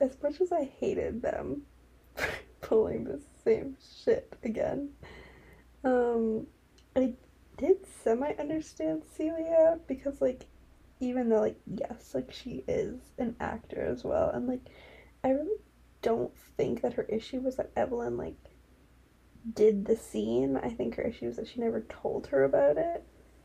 [0.00, 1.62] as much as I hated them
[2.60, 4.90] pulling the same shit again.
[5.84, 6.46] Um,
[6.96, 7.14] I
[7.56, 10.46] did semi understand Celia because like
[11.00, 14.60] even though like yes like she is an actor as well and like
[15.24, 15.56] I really
[16.00, 18.36] don't think that her issue was that Evelyn like
[19.54, 20.56] did the scene.
[20.56, 23.04] I think her issue was that she never told her about it.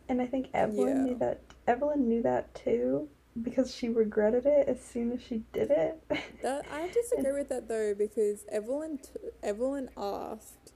[0.09, 1.03] And I think Evelyn Yeah.
[1.03, 3.09] knew that Evelyn knew that too
[3.41, 6.01] because she regretted it as soon as she did it.
[6.41, 9.11] that I disagree with that though because Evelyn t-
[9.43, 10.73] Evelyn asked,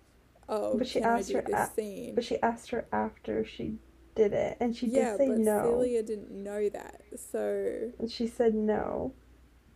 [0.49, 3.77] "Oh, But she asked her a- scene?" but she asked her after she
[4.15, 5.61] did it and she yeah, did say but no.
[5.63, 9.13] Celia didn't know that, so And she said no.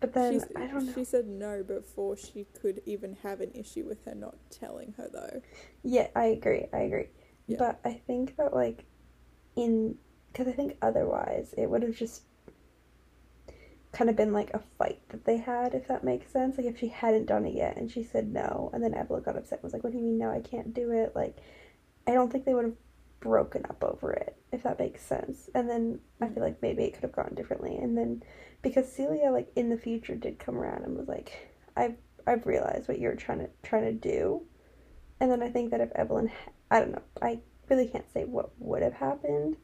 [0.02, 0.94] But then she, s- I don't know.
[0.94, 5.10] she said no before she could even have an issue with her not telling her
[5.12, 5.42] though.
[5.84, 6.68] Yeah, I agree.
[6.74, 7.08] I agree.
[7.48, 7.58] Yeah.
[7.60, 8.84] But I think that like
[9.56, 9.96] in
[10.32, 12.24] because I think otherwise it would have just
[13.96, 16.58] kind of been like a fight that they had, if that makes sense.
[16.58, 19.38] Like if she hadn't done it yet and she said no, and then Evelyn got
[19.38, 20.30] upset and was like, "What do you mean no?
[20.30, 21.38] I can't do it." Like
[22.06, 22.76] I don't think they would have
[23.22, 25.50] broken up over it, if that makes sense.
[25.56, 27.78] And then I feel like maybe it could have gone differently.
[27.78, 28.22] And then
[28.62, 31.96] because Celia like in the future did come around and was like, "I've
[32.28, 34.42] I've realized what you're trying to trying to do."
[35.20, 36.30] And then I think that if Evelyn,
[36.70, 37.40] I don't know, I
[37.70, 39.58] really can't say what would have happened,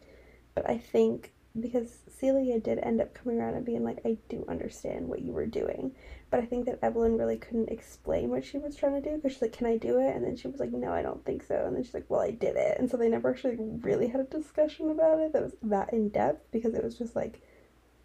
[0.55, 4.45] but I think because Celia did end up coming around and being like, I do
[4.47, 5.91] understand what you were doing,
[6.29, 9.33] but I think that Evelyn really couldn't explain what she was trying to do because
[9.33, 10.15] she's like, Can I do it?
[10.15, 11.65] And then she was like, No, I don't think so.
[11.65, 12.77] And then she's like, Well, I did it.
[12.79, 16.09] And so they never actually really had a discussion about it that was that in
[16.09, 17.41] depth because it was just like,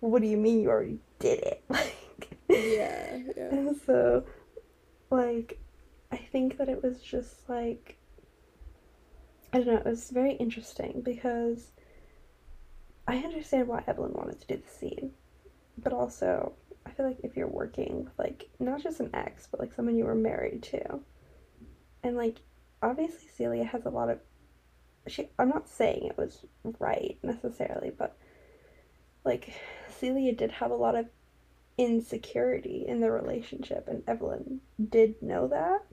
[0.00, 1.64] What do you mean you already did it?
[1.70, 3.48] Like, Yeah, yeah.
[3.50, 4.24] and so,
[5.10, 5.58] like,
[6.10, 7.98] I think that it was just like,
[9.52, 11.70] I don't know, it was very interesting because
[13.06, 15.12] I understand why Evelyn wanted to do the scene,
[15.78, 16.52] but also,
[16.84, 19.96] I feel like if you're working with, like, not just an ex, but like someone
[19.96, 21.00] you were married to,
[22.02, 22.36] and like,
[22.82, 24.18] obviously, Celia has a lot of.
[25.08, 26.44] She, I'm not saying it was
[26.80, 28.16] right necessarily, but
[29.24, 29.54] like,
[29.88, 31.06] Celia did have a lot of
[31.78, 35.84] insecurity in the relationship, and Evelyn did know that.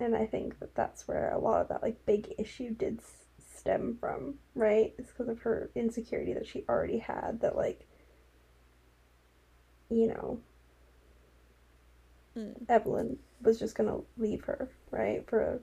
[0.00, 3.26] And I think that that's where a lot of that like big issue did s-
[3.38, 4.94] stem from, right?
[4.98, 7.40] It's because of her insecurity that she already had.
[7.40, 7.86] That like,
[9.90, 10.40] you know,
[12.36, 12.66] mm.
[12.68, 15.28] Evelyn was just gonna leave her, right?
[15.28, 15.60] For a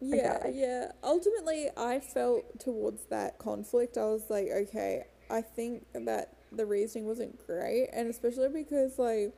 [0.00, 0.92] yeah, yeah.
[1.02, 7.06] Ultimately, I felt towards that conflict, I was like, okay, I think that the reasoning
[7.06, 9.34] wasn't great, and especially because, like,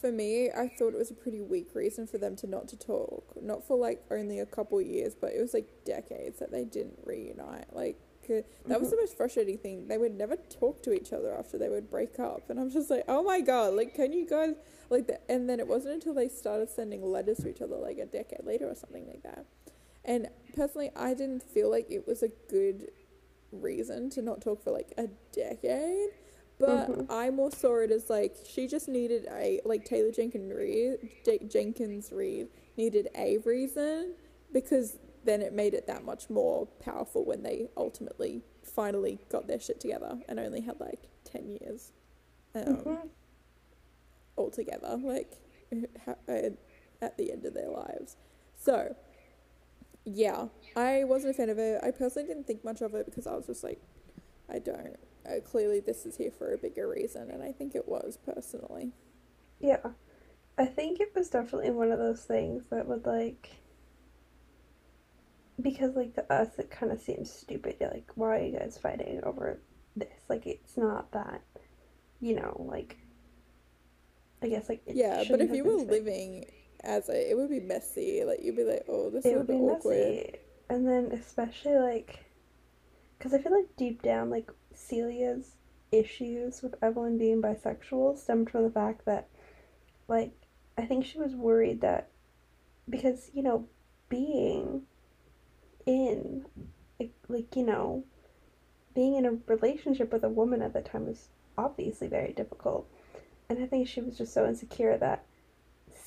[0.00, 2.76] for me, I thought it was a pretty weak reason for them to not to
[2.76, 3.34] talk.
[3.40, 6.98] Not for like only a couple years, but it was like decades that they didn't
[7.04, 7.74] reunite.
[7.74, 7.98] Like
[8.28, 8.80] that mm-hmm.
[8.80, 9.88] was the most frustrating thing.
[9.88, 12.90] They would never talk to each other after they would break up, and I'm just
[12.90, 14.54] like, oh my god, like can you guys
[14.92, 17.98] like the, And then it wasn't until they started sending letters to each other like
[17.98, 19.46] a decade later or something like that.
[20.04, 22.90] And personally, I didn't feel like it was a good
[23.50, 26.10] reason to not talk for like a decade.
[26.62, 27.10] But mm-hmm.
[27.10, 31.40] I more saw it as like she just needed a like Taylor Jenkins Reid J-
[31.48, 32.46] Jenkins Reid
[32.76, 34.14] needed a reason
[34.52, 39.58] because then it made it that much more powerful when they ultimately finally got their
[39.58, 41.90] shit together and only had like 10 years
[42.54, 43.06] um, mm-hmm.
[44.38, 45.38] altogether like
[46.28, 48.16] at the end of their lives
[48.54, 48.94] so
[50.04, 50.46] yeah
[50.76, 53.34] i wasn't a fan of it i personally didn't think much of it because i
[53.34, 53.80] was just like
[54.48, 57.88] i don't uh, clearly this is here for a bigger reason and i think it
[57.88, 58.92] was personally.
[59.60, 59.78] Yeah.
[60.58, 63.50] I think it was definitely one of those things that would like
[65.60, 69.20] because like to us it kind of seems stupid like why are you guys fighting
[69.22, 69.60] over
[69.96, 70.08] this?
[70.28, 71.42] Like it's not that
[72.20, 72.96] you know like
[74.42, 76.44] i guess like yeah but if you were living
[76.82, 79.46] as a it would be messy like you'd be like oh this it is would
[79.46, 79.96] be awkward.
[79.96, 80.34] Messy.
[80.70, 82.24] and then especially like
[83.18, 85.56] because i feel like deep down like celia's
[85.90, 89.28] issues with evelyn being bisexual stemmed from the fact that
[90.08, 90.32] like
[90.78, 92.08] i think she was worried that
[92.88, 93.66] because you know
[94.08, 94.82] being
[95.86, 96.44] in
[96.98, 98.04] like, like you know
[98.94, 102.86] being in a relationship with a woman at the time was obviously very difficult.
[103.48, 105.24] And i think she was just so insecure that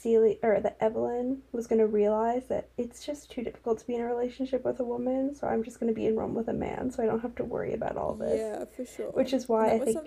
[0.06, 3.96] Celia or that Evelyn was going to realize that it's just too difficult to be
[3.96, 6.48] in a relationship with a woman, so I'm just going to be in Rome with
[6.48, 8.40] a man, so I don't have to worry about all this.
[8.40, 9.12] Yeah, for sure.
[9.14, 9.98] Which is why I think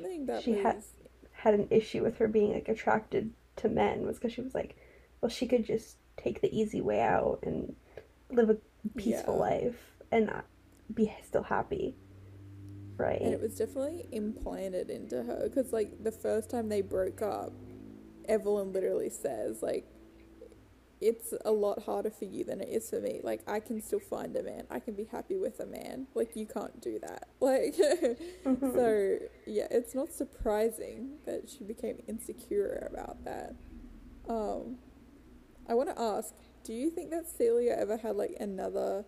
[0.40, 0.84] she had
[1.32, 4.76] had an issue with her being like attracted to men was because she was like,
[5.20, 7.74] well, she could just take the easy way out and
[8.30, 8.56] live a
[8.96, 9.40] peaceful yeah.
[9.40, 10.44] life and not
[10.94, 11.96] be still happy
[12.96, 17.22] right and it was definitely implanted into her because like the first time they broke
[17.22, 17.52] up
[18.28, 19.86] evelyn literally says like
[21.00, 24.00] it's a lot harder for you than it is for me like i can still
[24.00, 27.28] find a man i can be happy with a man like you can't do that
[27.40, 28.72] like mm-hmm.
[28.74, 33.54] so yeah it's not surprising that she became insecure about that
[34.28, 34.76] um
[35.68, 36.34] i want to ask
[36.68, 39.06] do you think that Celia ever had like another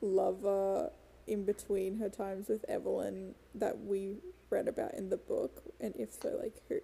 [0.00, 0.90] lover
[1.26, 4.16] in between her times with Evelyn that we
[4.48, 5.62] read about in the book?
[5.80, 6.78] And if so, like who?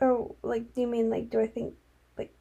[0.00, 1.74] Oh, like do you mean like do I think
[2.16, 2.34] like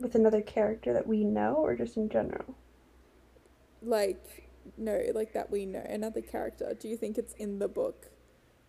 [0.00, 2.56] with another character that we know or just in general?
[3.82, 6.74] Like no, like that we know another character.
[6.78, 8.10] Do you think it's in the book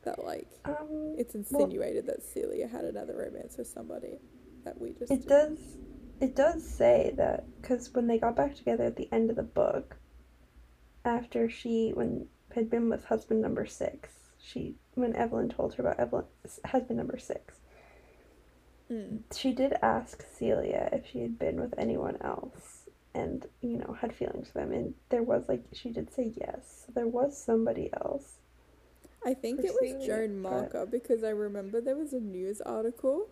[0.04, 4.20] that like um, it's insinuated well, that Celia had another romance with somebody
[4.64, 5.60] that we just It didn't?
[5.60, 5.78] does
[6.20, 9.44] it does say that because when they got back together at the end of the
[9.44, 9.98] book,
[11.06, 16.00] after she when had been with husband number six, she when Evelyn told her about
[16.00, 17.61] Evelyn's husband number six,
[18.92, 19.20] mm.
[19.36, 24.14] she did ask Celia if she had been with anyone else and you know had
[24.14, 27.90] feelings for them, and there was like she did say yes, so there was somebody
[28.06, 28.34] else.
[29.26, 30.92] I think it was Celia, Joan Marker but...
[30.92, 33.28] because I remember there was a news article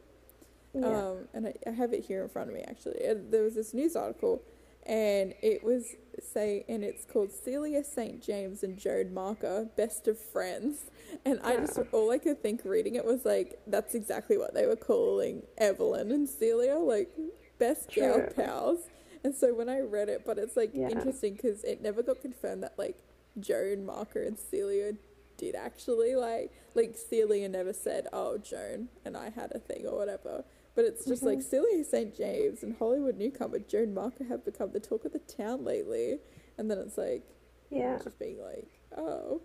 [0.73, 1.09] yeah.
[1.09, 2.99] Um, and I, I have it here in front of me actually.
[3.29, 4.43] there was this news article,
[4.85, 8.21] and it was say, and it's called Celia St.
[8.21, 10.89] James and Joan Marker, best of friends.
[11.25, 14.65] And I just all I could think reading it was like that's exactly what they
[14.65, 17.09] were calling Evelyn and Celia, like
[17.57, 18.81] best gal pals.
[19.23, 20.89] And so when I read it, but it's like yeah.
[20.89, 22.97] interesting because it never got confirmed that like
[23.39, 24.93] Joan Marker and Celia
[25.37, 29.97] did actually like like Celia never said, "Oh, Joan and I had a thing" or
[29.97, 30.43] whatever.
[30.79, 31.39] But it's just mm-hmm.
[31.39, 32.15] like Celia St.
[32.15, 36.19] James and Hollywood newcomer Joan Marker have become the talk of the town lately.
[36.57, 37.25] And then it's like,
[37.69, 39.41] yeah, just being like, oh,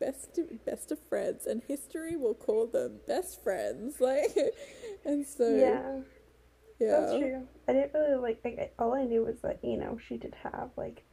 [0.00, 3.94] best of, best of friends, and history will call them best friends.
[4.00, 4.36] Like,
[5.04, 6.00] and so yeah,
[6.80, 7.46] yeah, that's true.
[7.68, 8.40] I didn't really like.
[8.44, 11.04] like all I knew was that you know she did have like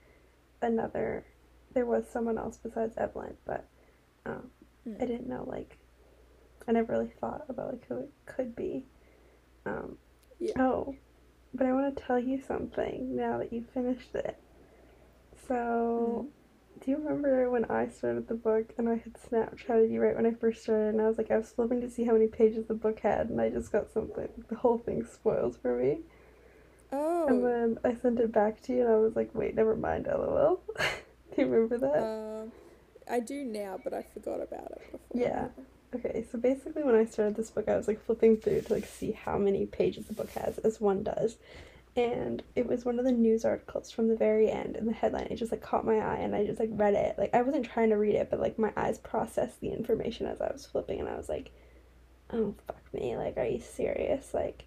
[0.64, 1.28] another.
[1.76, 3.70] There was someone else besides Evelyn, but
[4.26, 4.50] um,
[4.88, 4.96] mm.
[5.00, 5.78] I didn't know like.
[6.68, 8.86] I never really thought about like who it could be.
[9.70, 9.98] Um,
[10.40, 10.54] yeah.
[10.58, 10.96] Oh,
[11.54, 14.38] but I want to tell you something now that you finished it.
[15.48, 16.40] So, mm.
[16.80, 20.26] Do you remember when I started the book and I had Snapchatted you right when
[20.26, 22.68] I first started and I was like I was flipping to see how many pages
[22.68, 26.00] the book had and I just got something the whole thing spoiled for me.
[26.92, 27.28] Oh.
[27.28, 30.08] And then I sent it back to you and I was like, wait, never mind,
[30.08, 30.62] lol.
[30.78, 30.84] do
[31.42, 32.02] you remember that?
[32.02, 32.52] Um,
[33.12, 35.22] I do now, but I forgot about it before.
[35.22, 35.48] Yeah.
[35.94, 38.86] Okay, so basically when I started this book I was like flipping through to like
[38.86, 41.38] see how many pages the book has, as one does.
[41.96, 45.28] And it was one of the news articles from the very end and the headline
[45.32, 47.18] it just like caught my eye and i just like read it.
[47.18, 50.40] Like i wasn't trying to read it but like my eyes processed the information as
[50.42, 51.52] i was flipping and i was like
[52.32, 54.34] oh fuck me like are you serious?
[54.34, 54.66] Like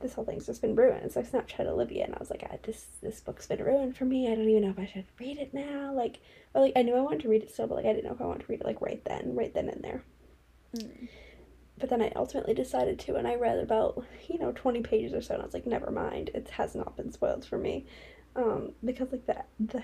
[0.00, 1.12] this whole thing's just been ruined.
[1.12, 4.04] So i snapchat olivia and i was like I, this this book's been ruined for
[4.04, 4.26] me.
[4.30, 5.94] I don't even know if i should read it now.
[5.94, 6.18] Like
[6.54, 8.14] or like i knew i wanted to read it still but like i didn't know
[8.14, 10.02] if i wanted to read it like right then right then and there
[10.74, 11.08] Mm.
[11.78, 15.20] but then I ultimately decided to, and I read about, you know, 20 pages or
[15.22, 17.86] so, and I was like, never mind, it has not been spoiled for me.
[18.34, 19.82] Um, because, like, the, the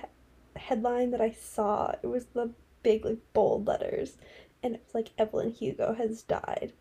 [0.59, 2.51] headline that I saw, it was the
[2.83, 4.17] big, like, bold letters,
[4.63, 6.73] and it was like, Evelyn Hugo has died.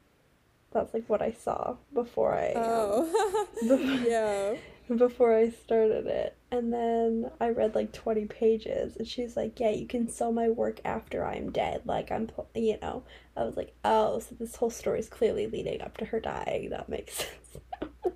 [0.71, 2.53] That's, like, what I saw before I.
[2.53, 3.47] Um, Oh.
[3.61, 4.55] before, yeah.
[4.97, 6.35] Before I started it.
[6.51, 10.49] And then I read like 20 pages, and she's like, Yeah, you can sell my
[10.49, 11.83] work after I'm dead.
[11.85, 13.03] Like, I'm, you know,
[13.37, 16.69] I was like, Oh, so this whole story is clearly leading up to her dying.
[16.69, 17.63] That makes sense.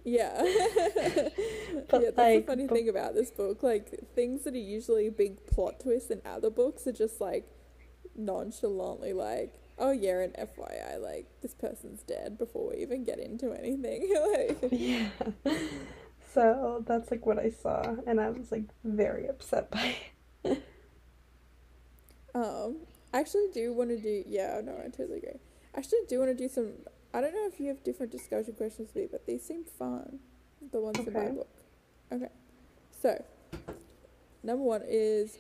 [0.03, 0.41] Yeah.
[1.88, 3.61] But, yeah, that's like, the funny thing about this book.
[3.61, 7.47] Like, things that are usually big plot twists in other books are just like
[8.15, 13.51] nonchalantly like, oh yeah, and FYI, like, this person's dead before we even get into
[13.53, 14.13] anything.
[14.34, 15.09] like, yeah.
[16.36, 19.95] So that's like what I saw, and I was like very upset by
[20.43, 20.63] it.
[22.36, 22.75] um,
[23.13, 25.39] I actually do want to do, yeah, no, I totally agree.
[25.73, 26.73] I actually do want to do some,
[27.13, 30.19] I don't know if you have different discussion questions for me, but these seem fun.
[30.73, 31.47] The ones in my book.
[32.11, 32.27] Okay.
[33.01, 33.23] So,
[34.43, 35.38] number one is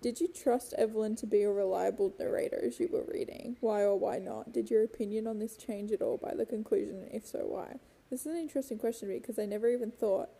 [0.00, 3.56] Did you trust Evelyn to be a reliable narrator as you were reading?
[3.60, 4.52] Why or why not?
[4.52, 7.80] Did your opinion on this change at all by the conclusion, if so, why?
[8.10, 10.30] This is an interesting question to me because I never even thought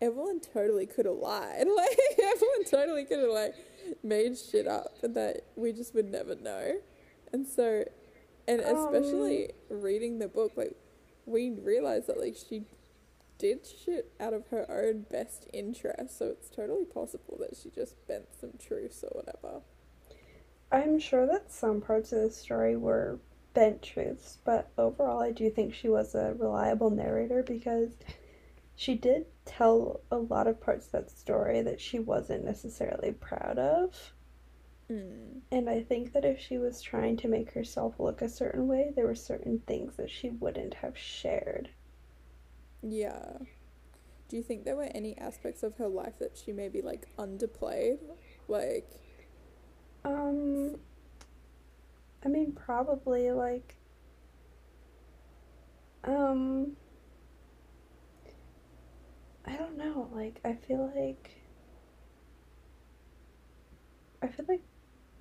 [0.00, 1.66] Evelyn totally could have lied.
[1.76, 3.54] Like, Evelyn totally could have, like,
[4.02, 6.74] made shit up and that we just would never know.
[7.32, 7.84] And so,
[8.46, 9.80] and especially um.
[9.82, 10.76] reading the book, like,
[11.24, 12.62] we realized that, like, she
[13.38, 17.94] did shit out of her own best interest, so it's totally possible that she just
[18.06, 19.60] bent some truths or whatever.
[20.72, 23.18] I'm sure that some parts of the story were
[23.56, 27.96] bent truths, but overall, I do think she was a reliable narrator because
[28.76, 33.58] she did tell a lot of parts of that story that she wasn't necessarily proud
[33.58, 34.14] of.
[34.90, 35.42] Mm.
[35.50, 38.92] And I think that if she was trying to make herself look a certain way,
[38.94, 41.70] there were certain things that she wouldn't have shared.
[42.82, 43.38] Yeah.
[44.28, 47.98] Do you think there were any aspects of her life that she maybe like underplayed?
[48.48, 48.90] Like,
[50.04, 50.76] Um,
[52.26, 53.76] I mean, probably like,
[56.02, 56.72] um,
[59.46, 60.10] I don't know.
[60.12, 61.30] Like, I feel like,
[64.20, 64.64] I feel like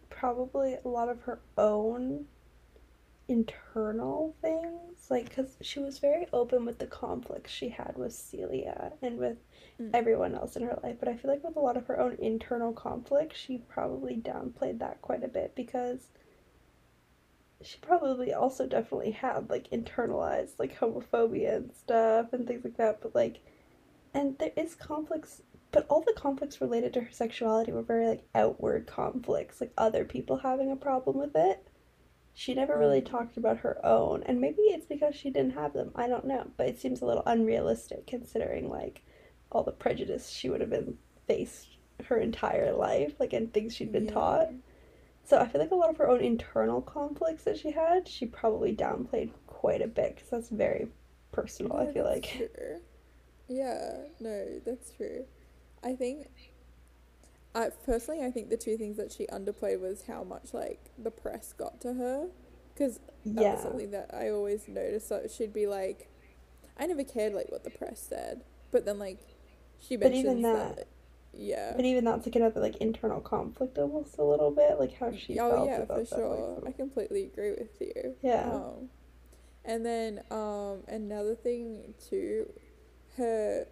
[0.10, 2.26] probably a lot of her own
[3.28, 8.94] internal things, like, because she was very open with the conflicts she had with Celia
[9.04, 9.38] and with
[9.80, 9.92] mm.
[9.94, 10.96] everyone else in her life.
[11.00, 14.80] But I feel like with a lot of her own internal conflicts she probably downplayed
[14.80, 16.10] that quite a bit because
[17.66, 23.02] she probably also definitely had like internalized like homophobia and stuff and things like that.
[23.02, 23.42] But like,
[24.14, 25.42] and there is conflicts,
[25.72, 30.06] but all the conflicts related to her sexuality were very like outward conflicts, like other
[30.06, 31.68] people having a problem with it.
[32.34, 33.06] She never really Mm.
[33.06, 35.92] talked about her own, and maybe it's because she didn't have them.
[35.96, 39.04] I don't know, but it seems a little unrealistic considering like
[39.52, 40.98] all the prejudice she would have been
[41.28, 44.12] faced her entire life, like and things she'd been Yeah.
[44.14, 44.50] taught.
[45.26, 48.26] So I feel like a lot of her own internal conflicts that she had, she
[48.28, 50.88] probably downplayed quite a bit because that's very
[51.32, 51.78] personal.
[51.78, 52.26] I feel like.
[52.38, 52.82] True.
[53.48, 55.26] Yeah, no, that's true.
[55.84, 56.28] I think,
[57.54, 61.12] I personally, I think the two things that she underplayed was how much like the
[61.12, 62.28] press got to her,
[62.74, 63.00] because
[63.36, 65.08] that was something that I always noticed.
[65.08, 66.10] So she'd be like,
[66.78, 69.20] I never cared like what the press said, but then like
[69.80, 70.88] she mentions that, that-
[71.38, 71.74] yeah.
[71.76, 75.38] but even that's like another like internal conflict almost a little bit, like how she
[75.40, 76.10] oh felt yeah, about for that.
[76.10, 76.60] sure.
[76.64, 78.16] Like, I completely agree with you.
[78.22, 78.52] Yeah.
[78.52, 78.90] Um,
[79.64, 82.52] and then um, another thing too,
[83.18, 83.68] her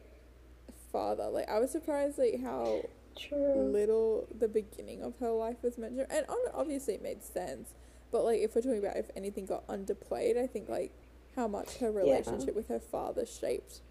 [0.92, 1.30] father.
[1.30, 2.84] Like I was surprised like how
[3.18, 3.72] true.
[3.72, 7.74] little the beginning of her life was mentioned, and on- obviously it made sense.
[8.12, 10.92] But like if we're talking about if anything got underplayed, I think like
[11.36, 13.82] how much her relationship with her father shaped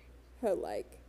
[0.41, 1.02] her like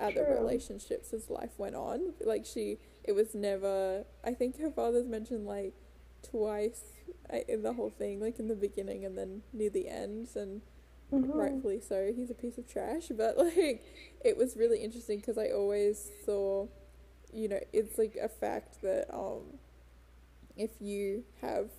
[0.00, 0.34] other True.
[0.40, 2.14] relationships as life went on.
[2.24, 4.04] Like she, it was never.
[4.24, 5.74] I think her father's mentioned like
[6.22, 6.82] twice
[7.32, 10.62] uh, in the whole thing, like in the beginning and then near the end, and
[11.12, 11.34] Mhm.
[11.34, 12.12] rightfully so.
[12.14, 13.82] He's a piece of trash, but like
[14.24, 16.66] it was really interesting because I always saw,
[17.32, 19.58] you know, it's like a fact that um,
[20.56, 21.70] if you have,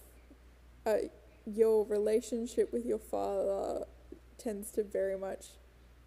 [0.86, 0.97] uh,
[1.45, 3.86] your relationship with your father
[4.38, 5.47] tends to very much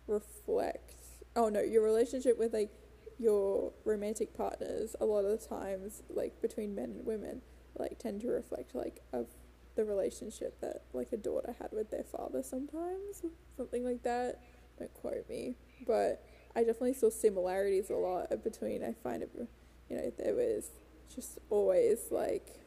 [0.06, 1.01] reflect.
[1.35, 2.70] Oh no, your relationship with like
[3.18, 7.41] your romantic partners a lot of the times like between men and women
[7.78, 9.26] like tend to reflect like of
[9.76, 13.22] the relationship that like a daughter had with their father sometimes
[13.57, 14.41] something like that.
[14.78, 15.57] Don't quote me.
[15.87, 16.24] But
[16.55, 19.30] i definitely saw similarities a lot between i find it
[19.89, 20.70] you know there was
[21.14, 22.61] just always like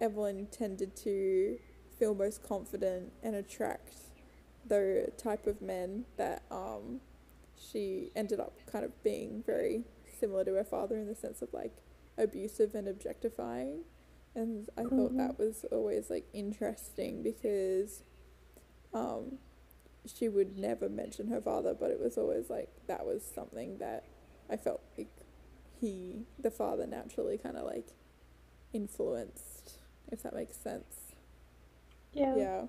[0.00, 1.58] evelyn tended to
[1.98, 3.94] feel most confident and attract
[4.66, 7.00] the type of men that um
[7.56, 9.84] she ended up kind of being very
[10.20, 11.72] similar to her father in the sense of like
[12.18, 13.80] abusive and objectifying
[14.34, 15.16] and I thought Mhm.
[15.16, 18.02] that was always like interesting because
[18.92, 19.38] um
[20.06, 24.04] she would never mention her father but it was always like that was something that
[24.50, 25.08] I felt like
[25.80, 27.88] he the father naturally kind of like
[28.72, 29.78] influenced
[30.12, 31.12] if that makes sense
[32.12, 32.36] Yeah.
[32.36, 32.66] yeah.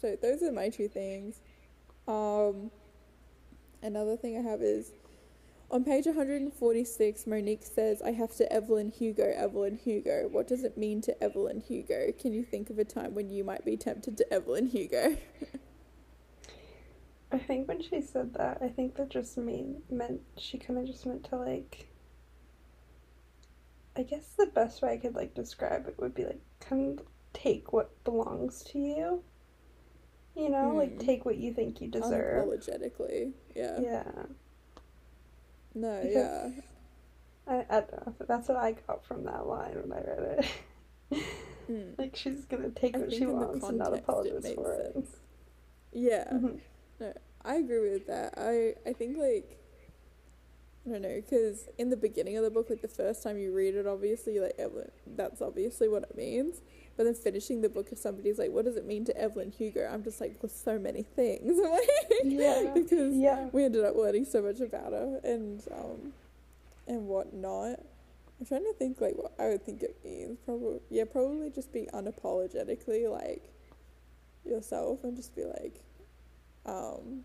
[0.00, 1.40] So those are my two things.
[2.08, 2.70] Um,
[3.82, 4.92] another thing I have is
[5.70, 10.28] on page 146, Monique says, I have to Evelyn Hugo, Evelyn Hugo.
[10.28, 12.12] What does it mean to Evelyn Hugo?
[12.18, 15.16] Can you think of a time when you might be tempted to Evelyn Hugo?
[17.32, 20.86] I think when she said that, I think that just mean meant she kind of
[20.86, 21.86] just meant to like.
[23.96, 27.06] I guess the best way I could like describe it would be like kind of
[27.32, 29.22] take what belongs to you.
[30.36, 30.98] You know, like Hmm.
[30.98, 32.48] take what you think you deserve.
[32.48, 33.32] Unapologetically.
[33.60, 33.80] Yeah.
[33.80, 34.12] Yeah,
[35.74, 36.60] No, Because- yeah.
[37.46, 38.14] I, I don't know.
[38.28, 40.44] That's what I got from that line when I read
[41.12, 41.24] it.
[41.70, 41.98] Mm.
[41.98, 44.42] like she's gonna take I what she think in the wants and not it apologize
[44.42, 44.92] made for it.
[44.94, 45.16] sense.
[45.92, 46.28] Yeah.
[46.32, 46.60] Mhm.
[47.44, 48.34] I agree with that.
[48.36, 49.56] I I think like
[50.86, 53.52] I don't know because in the beginning of the book, like the first time you
[53.52, 56.60] read it, obviously like Evelyn, that's obviously what it means.
[57.00, 59.88] But then finishing the book, if somebody's like, "What does it mean to Evelyn Hugo?"
[59.90, 61.88] I'm just like, "Well, so many things." like,
[62.24, 62.72] Yeah.
[62.74, 63.48] because Yeah.
[63.52, 66.12] we ended up learning so much about her and um
[66.86, 67.80] and whatnot.
[68.38, 70.36] I'm trying to think like what I would think it means.
[70.44, 73.50] Probably yeah, probably just be unapologetically like
[74.44, 75.82] yourself and just be like,
[76.66, 77.24] um,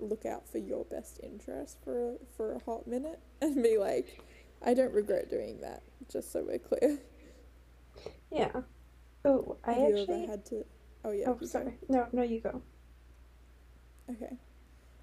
[0.00, 4.20] look out for your best interest for a, for a hot minute and be like,
[4.60, 5.84] I don't regret doing that.
[6.10, 6.98] Just so we're clear.
[8.32, 8.62] Yeah.
[9.24, 10.22] Oh, I Have you actually.
[10.24, 10.64] ever had to?
[11.04, 11.26] Oh yeah.
[11.28, 11.46] oh, you go.
[11.46, 11.74] sorry.
[11.88, 12.62] No, no, you go.
[14.10, 14.36] Okay.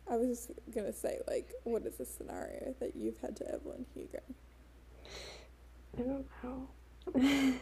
[0.09, 3.85] I was just gonna say, like, what is a scenario that you've had to Evelyn
[3.93, 4.19] Hugo?
[5.97, 6.69] I don't know.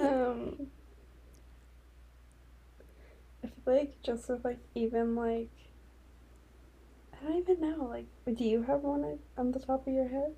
[0.00, 0.66] um,
[3.42, 5.50] I feel like just with like even like
[7.12, 7.84] I don't even know.
[7.84, 10.34] Like, do you have one on the top of your head?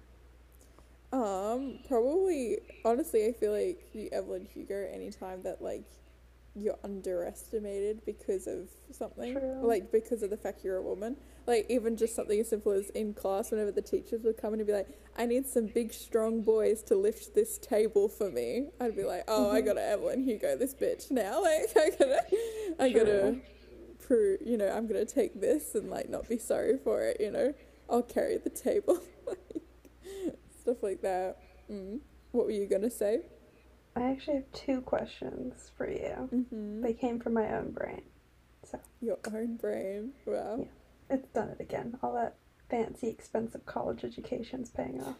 [1.13, 2.59] Um, probably.
[2.85, 5.85] Honestly, I feel like you Evelyn Hugo anytime that like
[6.55, 9.61] you're underestimated because of something, True.
[9.63, 11.17] like because of the fact you're a woman.
[11.47, 14.61] Like even just something as simple as in class, whenever the teachers would come in
[14.61, 18.71] and be like, "I need some big, strong boys to lift this table for me,"
[18.81, 19.67] I'd be like, "Oh, I Mhm.
[19.67, 21.41] gotta Evelyn Hugo this bitch now.
[21.43, 22.27] Like I gotta,
[22.81, 23.37] I gotta."
[24.01, 27.31] Prove, you know, I'm gonna take this and like not be sorry for it, you
[27.31, 27.55] know.
[27.91, 29.63] I'll carry the table, like,
[30.67, 31.37] stuff like that.
[31.71, 32.01] Mm.
[32.33, 33.21] What were you gonna say?
[33.95, 36.29] I actually have two questions for you.
[36.35, 36.83] Mm-hmm.
[36.83, 38.03] They came from my own brain.
[38.65, 40.11] So Your own brain.
[40.27, 40.57] Wow.
[40.59, 41.17] Yeah.
[41.17, 41.97] It's done it again.
[42.03, 42.35] All that
[42.69, 45.17] fancy, expensive college education's paying off.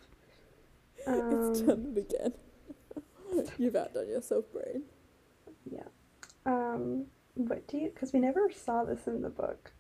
[1.07, 3.47] it's Um, done it again.
[3.59, 4.83] You've outdone yourself, brain.
[5.71, 5.85] Yeah.
[6.45, 7.91] Um, what do you?
[7.95, 9.73] Because we never saw this in the book,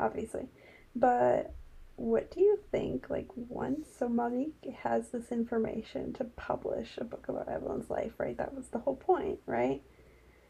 [0.00, 0.48] obviously.
[0.96, 1.54] But
[1.96, 3.10] what do you think?
[3.10, 8.36] Like once, so Monique has this information to publish a book about Evelyn's life, right?
[8.36, 9.82] That was the whole point, right?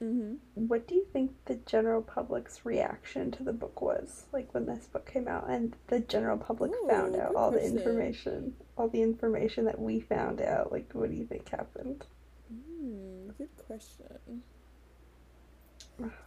[0.03, 0.35] Mm-hmm.
[0.67, 4.27] What do you think the general public's reaction to the book was?
[4.33, 8.55] Like when this book came out and the general public found out all the information,
[8.77, 10.71] all the information that we found out.
[10.73, 12.05] Like, what do you think happened?
[12.53, 14.43] Mm, good question.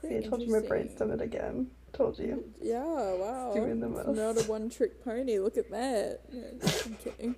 [0.02, 1.70] See, I told you my brain's done it again.
[1.94, 2.44] Told you.
[2.62, 3.52] Yeah, wow.
[3.54, 4.08] doing the most.
[4.10, 5.40] Not a one trick pony.
[5.40, 6.22] Look at that.
[6.32, 7.36] No, I'm kidding.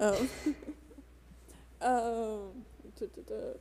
[0.00, 0.28] Um,
[1.80, 2.64] um,
[2.98, 3.58] duh, duh, duh.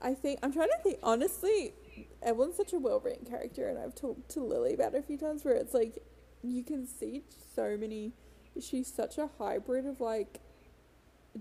[0.00, 0.98] I think I'm trying to think.
[1.02, 1.74] Honestly,
[2.22, 5.18] Evelyn's such a well written character, and I've talked to Lily about it a few
[5.18, 5.44] times.
[5.44, 6.02] Where it's like,
[6.42, 7.22] you can see
[7.54, 8.12] so many.
[8.60, 10.40] She's such a hybrid of like,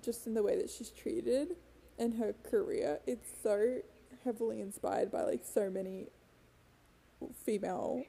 [0.02, 1.56] just in the way that she's treated
[1.98, 3.00] and her career.
[3.06, 3.80] It's so
[4.24, 6.08] heavily inspired by like so many
[7.46, 8.04] female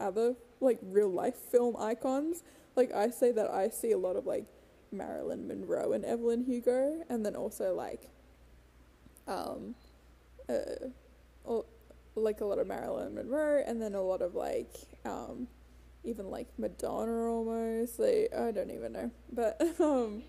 [0.00, 2.42] other like real life film icons.
[2.74, 4.46] Like I say that I see a lot of like
[4.92, 8.08] Marilyn Monroe and Evelyn Hugo, and then also like,
[9.26, 9.74] um,
[10.48, 11.60] uh,
[12.14, 15.48] like a lot of Marilyn Monroe, and then a lot of like, um,
[16.04, 17.98] even like Madonna almost.
[17.98, 20.22] Like I don't even know, but um,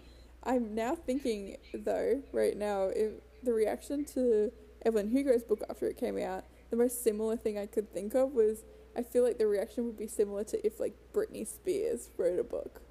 [0.44, 3.12] I'm now thinking though right now if
[3.44, 4.52] the reaction to
[4.86, 8.34] Evelyn Hugo's book after it came out, the most similar thing I could think of
[8.34, 8.64] was
[8.96, 12.44] I feel like the reaction would be similar to if like Britney Spears wrote a
[12.44, 12.82] book.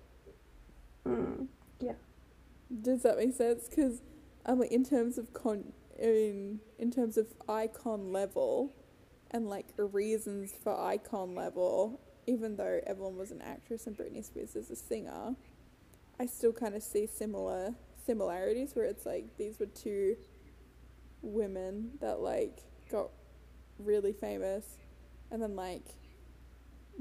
[1.06, 1.48] Mm,
[1.80, 1.94] yeah.
[2.82, 3.68] Does that make sense?
[3.68, 4.02] Because
[4.44, 8.72] um, like in terms of con, in in terms of icon level,
[9.30, 14.54] and like reasons for icon level, even though Evelyn was an actress and Britney Spears
[14.56, 15.34] is a singer,
[16.18, 17.74] I still kind of see similar
[18.04, 20.16] similarities where it's like these were two
[21.22, 23.10] women that like got
[23.78, 24.64] really famous.
[25.30, 25.84] And then like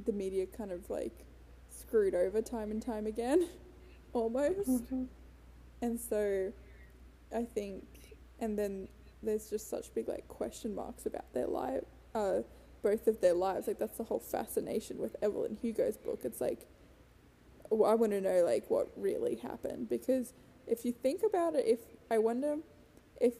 [0.06, 1.26] the media kind of like
[1.70, 3.48] screwed over time and time again
[4.14, 4.70] almost.
[4.70, 5.04] Mm-hmm.
[5.82, 6.52] and so
[7.36, 7.84] i think
[8.40, 8.88] and then
[9.24, 12.40] there's just such big like question marks about their life uh
[12.84, 13.66] both of their lives.
[13.66, 16.22] Like that's the whole fascination with evelyn hugo's book.
[16.24, 16.68] It's like
[17.72, 19.90] i want to know like what really happened.
[19.90, 20.34] Because
[20.68, 21.80] if you think about it if
[22.12, 22.58] i wonder
[23.22, 23.34] if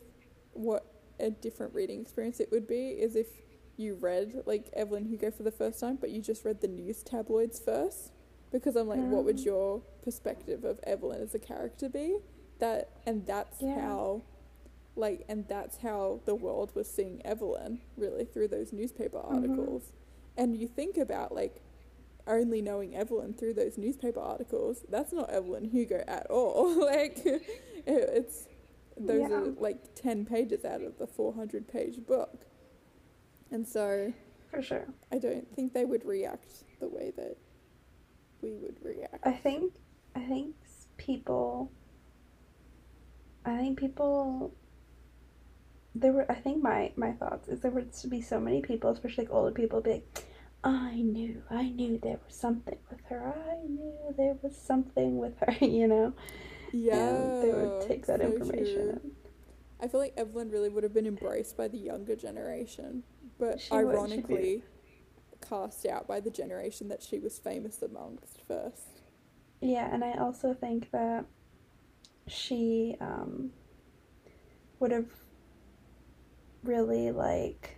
[0.54, 3.28] what a different reading experience it would be is if
[3.78, 7.04] you read like Evelyn Hugo for the first time, but you just read the news
[7.04, 8.12] tabloids first.
[8.52, 9.46] Because I'm like, um, what would mm.
[9.46, 12.20] your perspective of Evelyn as a character be?
[12.60, 13.82] That and that's yeah.
[13.82, 14.22] how
[14.96, 19.36] like and that's how the world was seeing Evelyn, really, through those newspaper mm-hmm.
[19.36, 19.84] articles.
[19.84, 20.44] Mm-hmm.
[20.44, 21.62] And you think about like
[22.28, 26.80] only knowing Evelyn through those newspaper articles, that's not Evelyn Hugo at all.
[26.86, 27.22] like
[27.86, 28.48] it's
[28.98, 29.36] those yeah.
[29.36, 32.46] are like 10 pages out of the 400 page book.
[33.52, 34.14] And so,
[34.50, 37.38] for sure, I don't think they would react the way that
[38.42, 39.20] we would react.
[39.24, 39.74] I think,
[40.16, 40.56] I think
[40.98, 41.72] people,
[43.46, 44.54] I think people.
[45.98, 49.26] There were, I think my my thoughts is there would be so many people, especially
[49.26, 50.26] like older people, be like,
[50.62, 53.34] I knew, I knew there was something with her.
[53.34, 55.56] I knew there was something with her.
[55.66, 56.14] You know.
[56.76, 57.10] Yeah.
[57.10, 59.00] And they would take that so information.
[59.00, 59.12] True.
[59.82, 63.04] I feel like Evelyn really would have been embraced by the younger generation
[63.40, 64.64] but she ironically
[65.48, 69.02] cast out by the generation that she was famous amongst first.
[69.62, 71.26] Yeah, and I also think that
[72.28, 73.52] she um,
[74.80, 75.10] would have
[76.64, 77.75] really like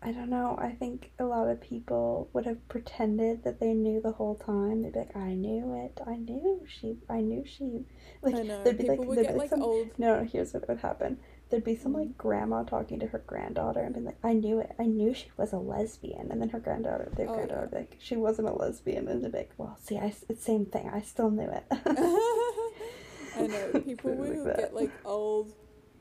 [0.00, 0.56] I don't know.
[0.60, 4.82] I think a lot of people would have pretended that they knew the whole time.
[4.82, 6.00] They'd be like, "I knew it.
[6.06, 6.98] I knew she.
[7.08, 7.84] I knew she."
[8.20, 8.64] Like, I know.
[8.64, 9.90] There'd be people like, would get like, some, old.
[9.96, 11.18] No, here's what would happen
[11.50, 12.16] there'd be some like mm.
[12.16, 14.74] grandma talking to her granddaughter and being like, I knew it.
[14.78, 16.30] I knew she was a lesbian.
[16.30, 17.78] And then her granddaughter, their oh, granddaughter, yeah.
[17.78, 19.08] like, she wasn't a lesbian.
[19.08, 20.90] And they'd be like, well, see, I, it's same thing.
[20.92, 21.64] I still knew it.
[23.36, 23.80] I know.
[23.84, 25.52] People would like get like old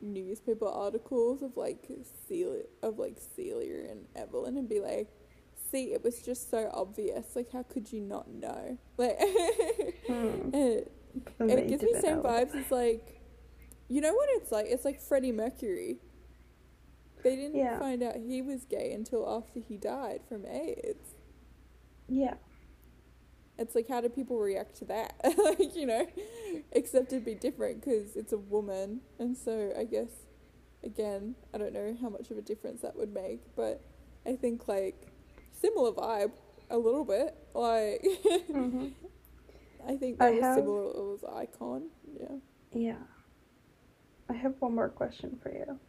[0.01, 1.87] newspaper articles of like
[2.27, 5.09] Celia, of like Celia and Evelyn and be like,
[5.71, 7.35] see, it was just so obvious.
[7.35, 8.77] Like, how could you not know?
[8.97, 9.19] Like,
[10.07, 10.49] hmm.
[10.53, 10.91] it,
[11.39, 13.17] it gives me same vibes as like
[13.89, 14.65] you know what it's like?
[14.67, 15.97] It's like Freddie Mercury.
[17.23, 17.79] They didn't yeah.
[17.79, 21.15] find out he was gay until after he died from AIDS.
[22.07, 22.35] Yeah.
[23.59, 25.15] It's like, how do people react to that?
[25.23, 26.07] like, you know,
[26.71, 29.01] except it'd be different because it's a woman.
[29.19, 30.09] And so I guess,
[30.83, 33.81] again, I don't know how much of a difference that would make, but
[34.25, 35.07] I think, like,
[35.59, 36.31] similar vibe
[36.69, 37.35] a little bit.
[37.53, 38.87] Like, mm-hmm.
[39.87, 40.55] I think that I was have...
[40.55, 40.83] similar.
[40.83, 41.83] It was Icon.
[42.19, 42.35] Yeah.
[42.73, 42.95] Yeah.
[44.29, 45.79] I have one more question for you.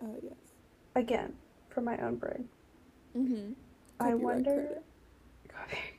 [0.00, 0.34] Uh, yes.
[0.94, 1.34] Again,
[1.68, 2.48] for my own brain.
[3.16, 3.52] Mm-hmm.
[4.00, 4.78] I wonder.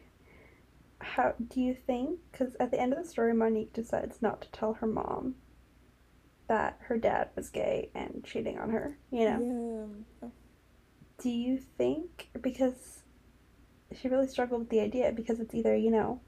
[1.15, 2.19] How do you think?
[2.31, 5.35] Because at the end of the story, Monique decides not to tell her mom
[6.47, 8.97] that her dad was gay and cheating on her.
[9.11, 9.89] You know.
[10.21, 10.29] Yeah.
[11.19, 13.03] Do you think because
[13.95, 16.21] she really struggled with the idea because it's either you know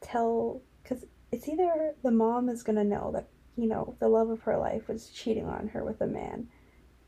[0.00, 4.42] tell because it's either the mom is gonna know that you know, the love of
[4.42, 6.48] her life was cheating on her with a man,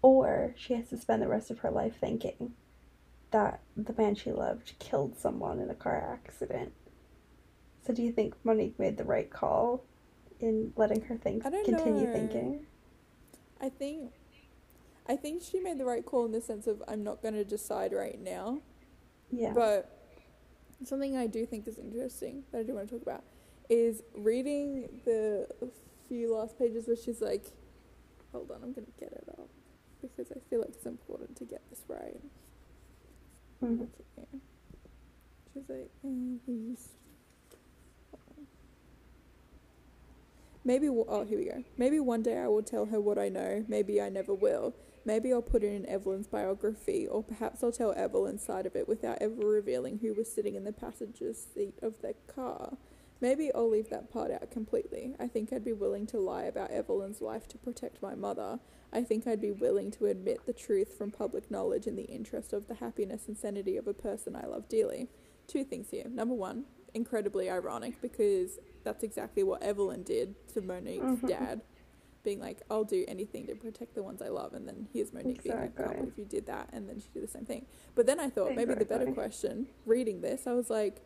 [0.00, 2.54] or she has to spend the rest of her life thinking
[3.30, 6.72] that the man she loved killed someone in a car accident.
[7.88, 9.82] So do you think Monique made the right call
[10.40, 12.12] in letting her think continue know.
[12.12, 12.66] thinking?
[13.62, 14.12] I think
[15.06, 17.44] I think she made the right call in the sense of I'm not going to
[17.44, 18.60] decide right now.
[19.32, 19.54] Yeah.
[19.54, 19.90] But
[20.84, 23.24] something I do think is interesting that I do want to talk about
[23.70, 25.48] is reading the
[26.08, 27.46] few last pages where she's like,
[28.32, 29.48] hold on, I'm going to get it up
[30.02, 32.20] because I feel like it's important to get this right.
[33.62, 33.88] Mhm.
[34.18, 34.28] Okay.
[35.54, 36.38] She's like, "And
[40.68, 41.64] Maybe, oh, here we go.
[41.78, 43.64] Maybe one day I will tell her what I know.
[43.68, 44.74] Maybe I never will.
[45.06, 48.86] Maybe I'll put it in Evelyn's biography, or perhaps I'll tell Evelyn's side of it
[48.86, 52.76] without ever revealing who was sitting in the passenger seat of their car.
[53.18, 55.16] Maybe I'll leave that part out completely.
[55.18, 58.58] I think I'd be willing to lie about Evelyn's life to protect my mother.
[58.92, 62.52] I think I'd be willing to admit the truth from public knowledge in the interest
[62.52, 65.08] of the happiness and sanity of a person I love dearly.
[65.46, 66.08] Two things here.
[66.10, 68.58] Number one, incredibly ironic because
[68.88, 71.28] that's exactly what Evelyn did to Monique's Mhm.
[71.28, 71.60] dad,
[72.24, 75.42] being like, "I'll do anything to protect the ones I love," and then here's Monique
[75.42, 77.66] being like, "I can't you did that," and then she did the same thing.
[77.94, 81.02] But then I thought maybe the better question, reading this, I was like,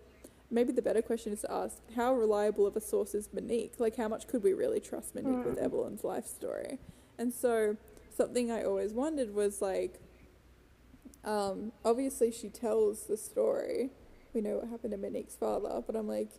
[0.51, 3.81] maybe the better question is to ask, how reliable of a source is Monique?
[3.81, 5.65] Like, how much could we really trust Monique with Mm.
[5.65, 6.79] Evelyn's life story?
[7.19, 7.77] And so
[8.11, 9.99] something I always wondered was like,
[11.25, 13.91] um, obviously she tells the story.
[14.35, 16.31] We know what happened to Monique's father, but I'm like,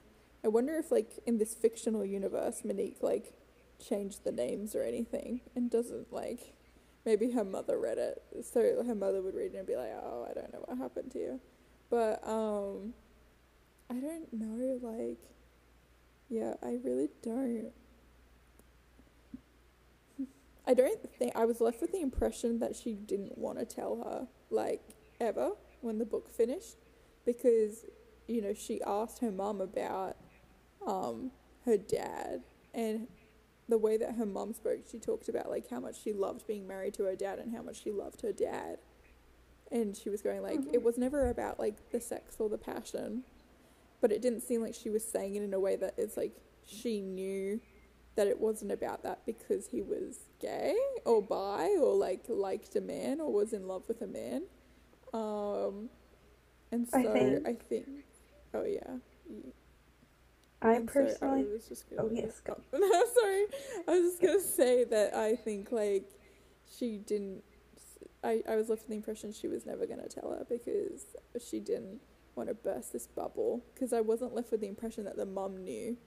[0.43, 3.33] I wonder if like in this fictional universe, Monique like
[3.79, 6.53] changed the names or anything and doesn't like
[7.05, 10.25] maybe her mother read it, so her mother would read it and be like, oh,
[10.29, 11.39] I don't know what happened to you,
[11.89, 12.93] but um,
[13.89, 15.19] I don't know, like,
[16.29, 17.71] yeah, I really don't.
[20.67, 23.97] I don't think I was left with the impression that she didn't want to tell
[23.97, 24.81] her, like,
[25.19, 26.77] ever when the book finished,
[27.25, 27.85] because,
[28.27, 30.15] you know, she asked her mum about
[30.87, 31.31] um,
[31.65, 33.07] her dad, and
[33.69, 36.67] the way that her mum spoke, she talked about, like, how much she loved being
[36.67, 38.77] married to her dad and how much she loved her dad.
[39.71, 40.73] And she was going, like, Mhm.
[40.73, 43.23] it was never about, like, the sex or the passion,
[44.01, 46.35] but it didn't seem like she was saying it in a way that it's like
[46.65, 47.61] she knew
[48.15, 50.75] that it wasn't about that because he was gay
[51.05, 54.43] or bi or like liked a man or was in love with a man.
[55.13, 55.89] Um,
[56.71, 58.05] and so I think- I think,
[58.53, 58.97] oh yeah.
[60.63, 61.45] I so personally.
[61.49, 62.59] I was just oh gonna, yes, go.
[62.73, 62.79] no,
[63.21, 63.45] sorry.
[63.87, 66.09] I was just gonna say that I think like
[66.77, 67.43] she didn't.
[68.23, 71.03] I, I was left with the impression she was never gonna tell her because
[71.45, 71.99] she didn't
[72.35, 73.63] want to burst this bubble.
[73.73, 75.97] Because I wasn't left with the impression that the mum knew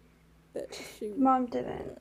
[0.55, 1.13] that she.
[1.19, 1.99] Mom didn't.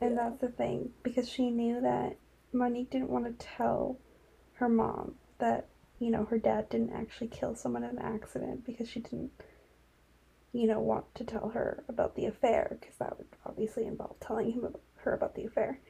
[0.00, 0.28] And Yeah.
[0.30, 2.16] that's the thing, because she knew that
[2.52, 3.98] Monique didn't want to tell
[4.54, 5.68] her mom that,
[5.98, 9.30] you know, her dad didn't actually kill someone in an accident because she didn't,
[10.52, 14.52] you know, want to tell her about the affair, because that would obviously involve telling
[14.52, 15.80] him about, her about the affair.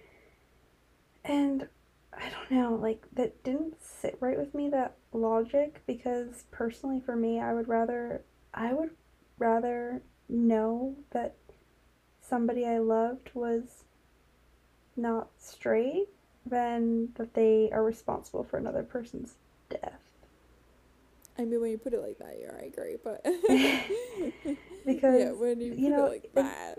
[1.25, 1.69] And
[2.13, 7.17] I don't know, like, that didn't sit right with me, that logic, because personally for
[7.17, 8.91] me, I would rather, I would
[9.39, 11.37] rather know that
[12.21, 13.85] somebody I loved was
[14.97, 16.09] not straight
[16.45, 19.37] than that they are responsible for another person's
[19.69, 20.00] death.
[21.41, 22.97] I mean, when you put it like that, yeah, I agree.
[23.03, 23.25] But
[24.87, 26.79] Because, yeah, when you, you put know, it like that,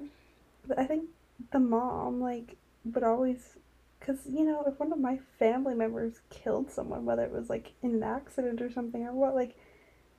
[0.78, 1.05] I think
[1.51, 3.57] the mom, like, would always.
[3.99, 7.74] Because, you know, if one of my family members killed someone, whether it was, like,
[7.82, 9.55] in an accident or something or what, like,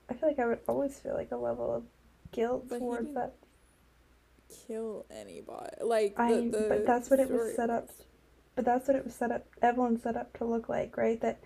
[0.09, 1.85] I feel like I would always feel, like, a level of
[2.33, 3.35] guilt But towards that.
[4.67, 5.77] kill anybody.
[5.83, 7.89] Like I, the, the but that's what it was set up.
[8.55, 9.47] But that's what it was set up.
[9.63, 11.21] Evelyn set up to look like, right?
[11.21, 11.41] That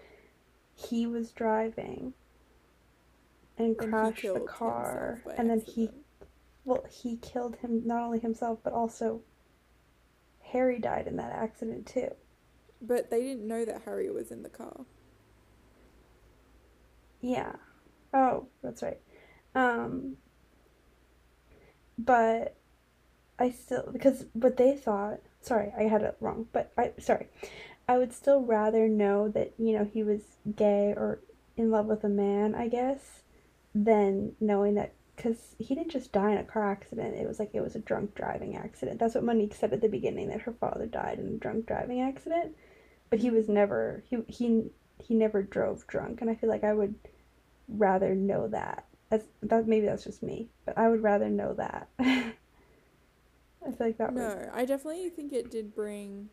[0.75, 2.15] he was driving
[3.59, 5.91] and And crashed the car, and then he,
[6.65, 9.23] well, he killed him not only himself but also
[10.53, 12.15] Harry died in that accident too.
[12.81, 14.85] But they didn't know that Harry was in the car.
[17.21, 17.53] Yeah.
[18.13, 19.01] Oh, that's right.
[19.55, 20.17] Um.
[21.99, 22.57] But
[23.39, 25.21] I still because what they thought.
[25.41, 26.47] Sorry, I had it wrong.
[26.53, 27.29] But I sorry.
[27.89, 30.23] I would still rather know that you know he was
[30.55, 31.21] gay or
[31.57, 32.55] in love with a man.
[32.55, 33.23] I guess
[33.85, 37.15] than knowing that because he didn't just die in a car accident.
[37.15, 38.99] It was like it was a drunk driving accident.
[38.99, 42.01] That's what Monique said at the beginning that her father died in a drunk driving
[42.01, 42.57] accident.
[43.11, 46.73] But he was never he he he never drove drunk, and I feel like I
[46.73, 46.95] would
[47.69, 48.87] rather know that.
[49.11, 51.89] As that maybe that's just me, but I would rather know that.
[51.99, 52.33] I
[53.63, 54.15] feel like that.
[54.15, 56.31] No, I definitely think it did bring.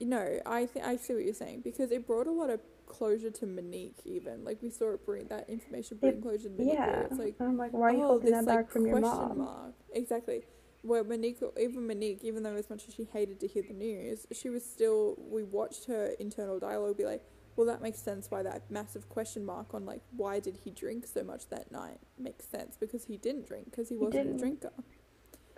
[0.00, 3.30] No, I th- I see what you're saying because it brought a lot of closure
[3.30, 3.98] to Monique.
[4.04, 6.74] Even like we saw it bring that information bring It- closure to Monique.
[6.74, 8.98] Yeah, It's like I'm like, why are you oh, this that like back from your
[9.00, 9.38] question mom?
[9.38, 9.74] mark.
[9.92, 10.42] Exactly.
[10.82, 14.26] Where Monique, even Monique, even though as much as she hated to hear the news,
[14.32, 15.16] she was still.
[15.18, 17.22] We watched her internal dialogue be like,
[17.56, 21.06] well, that makes sense why that massive question mark on like why did he drink
[21.06, 24.38] so much that night makes sense because he didn't drink because he, He wasn't a
[24.38, 24.72] drinker.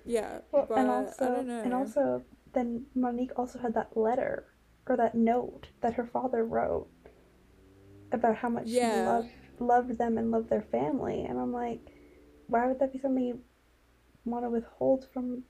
[0.04, 1.62] Yeah, Well, but and also, I don't know.
[1.62, 2.22] and also,
[2.52, 4.44] then Monique also had that letter
[4.88, 6.86] or that note that her father wrote
[8.12, 9.04] about how much she Yeah.
[9.06, 9.28] loved
[9.58, 11.80] loved them and loved their family, and I'm like,
[12.48, 13.40] why would that be something you
[14.24, 15.44] want to withhold from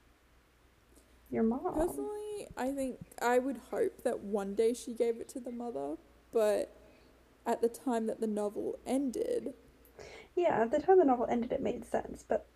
[1.30, 1.74] your mom?
[1.74, 5.96] Personally, I think I would hope that one day she gave it to the mother,
[6.32, 6.72] but
[7.44, 9.54] at the time that the novel ended,
[10.36, 12.46] Yeah, at the time the novel ended, it made sense, but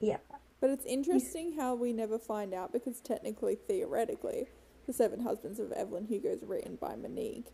[0.00, 0.18] yeah,
[0.60, 4.46] but it's interesting how we never find out because technically, theoretically,
[4.86, 7.46] The Seven Husbands of Evelyn Hugo is written by Monique.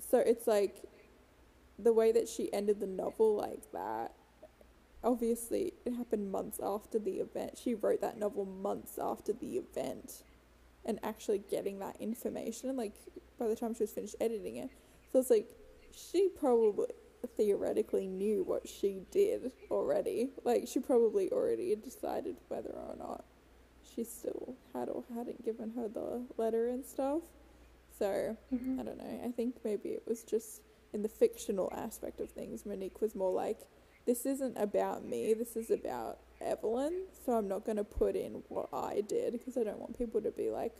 [0.00, 0.82] So it's like
[1.82, 4.12] the way that she ended the novel like that.
[5.04, 7.58] Obviously, it happened months after the event.
[7.62, 10.22] She wrote that novel months after the event
[10.84, 12.94] and actually getting that information, like
[13.38, 14.70] by the time she was finished editing it.
[15.12, 15.50] So it's like
[15.92, 16.86] she probably
[17.36, 20.30] theoretically knew what she did already.
[20.44, 23.24] Like she probably already had decided whether or not
[23.94, 27.22] she still had or hadn't given her the letter and stuff.
[27.98, 28.80] So Mhm.
[28.80, 29.20] I don't know.
[29.24, 30.62] I think maybe it was just
[30.92, 32.66] in the fictional aspect of things.
[32.66, 33.60] Monique was more like,
[34.06, 35.34] "This isn't about me.
[35.34, 37.04] This is about Evelyn.
[37.24, 40.20] So I'm not going to put in what I did because I don't want people
[40.22, 40.74] to be like,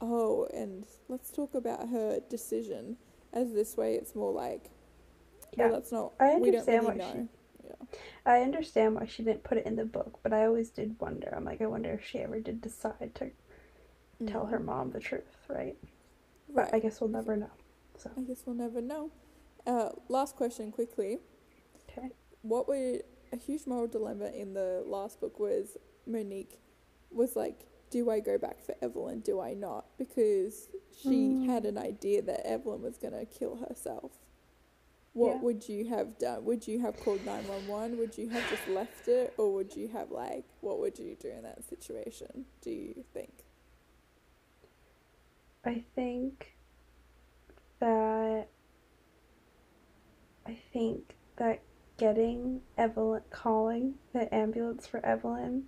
[0.00, 2.96] oh, and let's talk about her decision."
[3.32, 4.70] As this way, it's more like,
[5.56, 5.66] Yeah.
[5.66, 6.12] well, that's not.
[6.18, 7.28] I we don't understand really what she- know.
[7.64, 7.98] Yeah.
[8.26, 11.32] I understand why she didn't put it in the book, but I always did wonder.
[11.36, 13.30] I'm like, I wonder if she ever did decide to
[14.26, 14.64] tell her Mm.
[14.64, 15.76] mom the truth, right?
[16.48, 16.66] Right.
[16.70, 17.50] But I guess we'll never know.
[17.98, 19.10] So I guess we'll never know.
[19.70, 21.18] Uh, last question, quickly.
[21.88, 22.08] okay.
[22.42, 22.98] what were
[23.32, 26.58] a huge moral dilemma in the last book was Monique
[27.12, 29.20] was like, do I go back for Evelyn?
[29.20, 29.84] Do I not?
[29.98, 30.68] Because
[31.00, 31.46] she Mm.
[31.46, 34.12] had an idea that Evelyn was gonna kill herself.
[35.12, 35.40] What Yeah.
[35.42, 36.44] would you have done?
[36.44, 37.98] Would you have called nine one one?
[37.98, 41.28] Would you have just left it, or would you have like, what would you do
[41.28, 42.46] in that situation?
[42.60, 43.44] Do you think?
[45.64, 46.54] I think
[47.80, 48.48] that
[50.50, 51.62] I think that
[51.96, 55.66] getting Evelyn calling the ambulance for Evelyn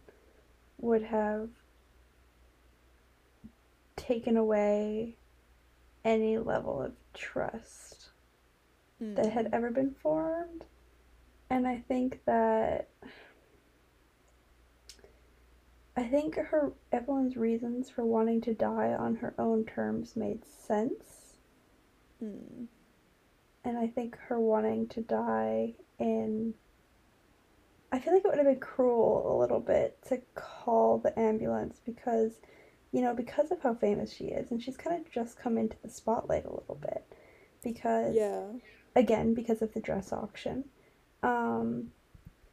[0.78, 1.51] would have
[3.95, 5.18] taken away
[6.05, 8.11] any level of trust
[8.99, 9.55] that had Mm.
[9.55, 10.66] ever been formed.
[11.49, 12.89] And I think that
[15.95, 21.37] I think her Evelyn's reasons for wanting to die on her own terms made sense.
[22.20, 22.66] Mm.
[23.64, 26.54] And I think her wanting to die in
[27.92, 31.80] I feel like it would have been cruel a little bit to call the ambulance
[31.84, 32.32] because
[32.90, 35.76] you know, because of how famous she is and she's kind of just come into
[35.82, 37.04] the spotlight a little bit
[37.62, 38.44] because Yeah.
[38.94, 40.64] again because of the dress auction.
[41.22, 41.92] Um,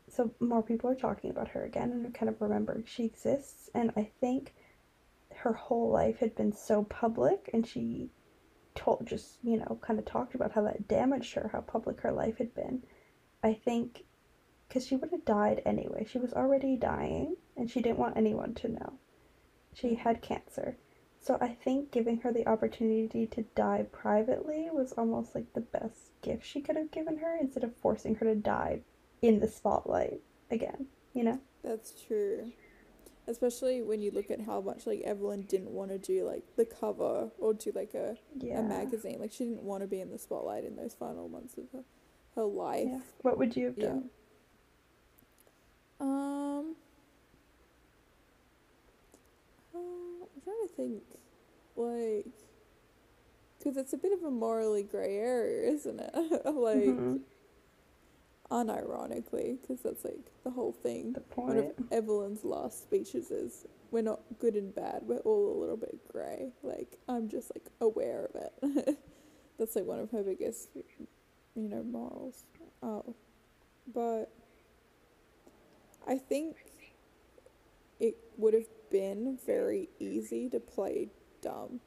[0.08, 3.70] so more people are talking about her again and kind of remembering she exists.
[3.74, 4.54] And I think
[5.36, 8.10] her whole life had been so public, and she
[8.76, 12.12] told just you know kind of talked about how that damaged her, how public her
[12.12, 12.84] life had been.
[13.44, 14.04] I think
[14.68, 16.06] because she would have died anyway.
[16.08, 18.94] She was already dying, and she didn't want anyone to know.
[19.74, 20.78] She had cancer.
[21.22, 26.12] So I think giving her the opportunity to die privately was almost like the best
[26.22, 28.82] gift she could have given her instead of forcing her to die
[29.22, 31.40] in the spotlight again, you know?
[31.64, 32.52] That's true.
[33.30, 36.66] Especially when you look at how much like Evelyn didn't want to do like the
[36.66, 38.60] cover or do like a, Yeah.
[38.60, 39.20] a magazine.
[39.20, 41.84] Like she didn't want to be in the spotlight in those final months of her,
[42.36, 42.88] her life.
[42.90, 43.00] Yeah.
[43.22, 43.86] What would you have Yeah.
[43.88, 44.10] done?
[46.00, 46.76] Um,
[49.76, 51.04] uh, I'm trying to think,
[51.76, 52.26] like,
[53.58, 56.12] because it's a bit of a morally grey area, isn't it?
[56.46, 57.20] like, Mhm.
[58.52, 61.14] Unironically, because that's like the whole thing.
[61.14, 61.66] The One of.
[61.92, 65.04] Evelyn's last speeches is, "We're not good and bad.
[65.06, 66.52] We're all a little bit grey.
[66.64, 68.98] Like I'm just like aware of it."
[69.58, 70.70] that's like one of her biggest,
[71.56, 72.46] you know, morals.
[72.82, 73.16] Oh,
[73.94, 74.32] but
[76.08, 76.56] I think
[78.00, 81.10] it would have been very easy to play
[81.42, 81.82] dumb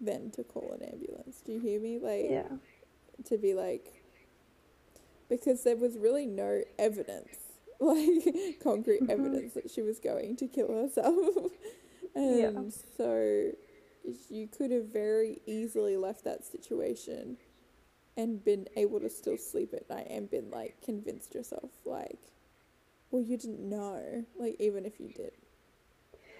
[0.00, 1.42] than to call an ambulance.
[1.44, 1.98] Do you hear me?
[1.98, 2.48] Like Yeah.
[3.24, 3.97] to be like
[5.28, 7.36] because there was really no evidence
[7.80, 9.10] like concrete Mhm.
[9.10, 11.52] evidence that she was going to kill herself
[12.14, 12.88] and Yeah.
[12.96, 13.52] so
[14.30, 17.36] you could have very easily left that situation
[18.16, 22.32] and been able to still sleep at night and been like convinced yourself like
[23.10, 25.32] well you didn't know like even if you did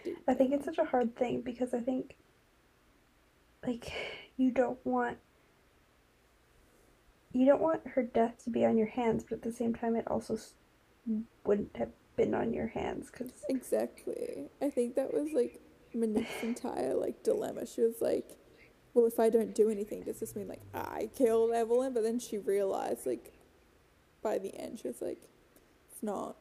[0.04, 2.16] deep I think it's such a hard thing because I think,
[3.66, 3.92] like,
[4.36, 5.18] you don't want
[7.32, 9.94] you don't want her death to be on your hands, but at the same time,
[9.96, 10.38] it also
[11.44, 14.48] wouldn't have been on your hands because Exactly.
[14.60, 15.60] I think that was like
[15.94, 17.66] Monique's entire like dilemma.
[17.66, 18.36] She was like,
[18.94, 22.18] "Well, if I don't do anything, does this mean like I killed Evelyn?" But then
[22.18, 23.32] she realized like
[24.22, 25.28] by the end, she was like,
[25.90, 26.36] "It's not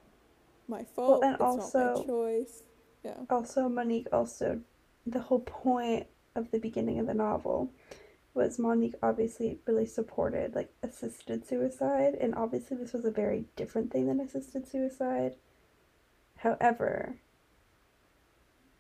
[0.68, 1.24] my fault.
[1.24, 2.64] and it's not also- my choice."
[3.04, 3.18] Yeah.
[3.30, 4.60] also Monique also
[5.06, 7.72] the whole point of the beginning of the novel
[8.38, 13.92] was Monique obviously really supported like assisted suicide and obviously this was a very different
[13.92, 15.36] thing than assisted suicide.
[16.38, 17.18] However,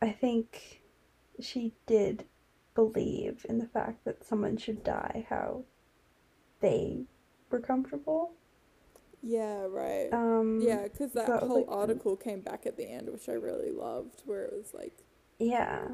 [0.01, 0.84] I think
[1.39, 2.25] she did
[2.75, 5.63] believe in the fact that someone should die how
[6.61, 7.05] they
[7.49, 8.34] were comfortable.
[9.23, 9.65] Yeah.
[9.67, 10.09] Right.
[10.13, 13.34] Um yeah, because that that whole like, article came back at the end, which I
[13.34, 14.93] really loved, where it was like,
[15.39, 15.89] yeah.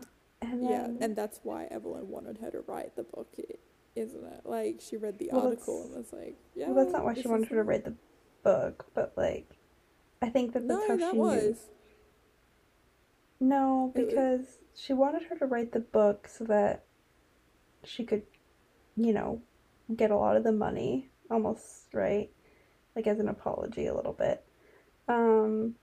[0.52, 3.34] And yeah, and that's why Evelyn wanted her to write the book,
[3.95, 4.41] isn't it?
[4.45, 6.68] Like she read the Well, article and was like, yeah.
[6.70, 7.65] Well, that's not why she wanted her to it.
[7.65, 7.95] write the
[8.44, 9.57] book, but like,
[10.22, 11.24] I think that that's No, how that she knew.
[11.24, 11.70] was.
[13.40, 16.86] No, It was- because she wanted her to write the book so that
[17.84, 18.24] she could,
[18.95, 19.41] you know,
[19.95, 22.30] get a lot of the money, almost right,
[22.95, 24.45] like as an apology a little bit.
[25.07, 25.76] Um,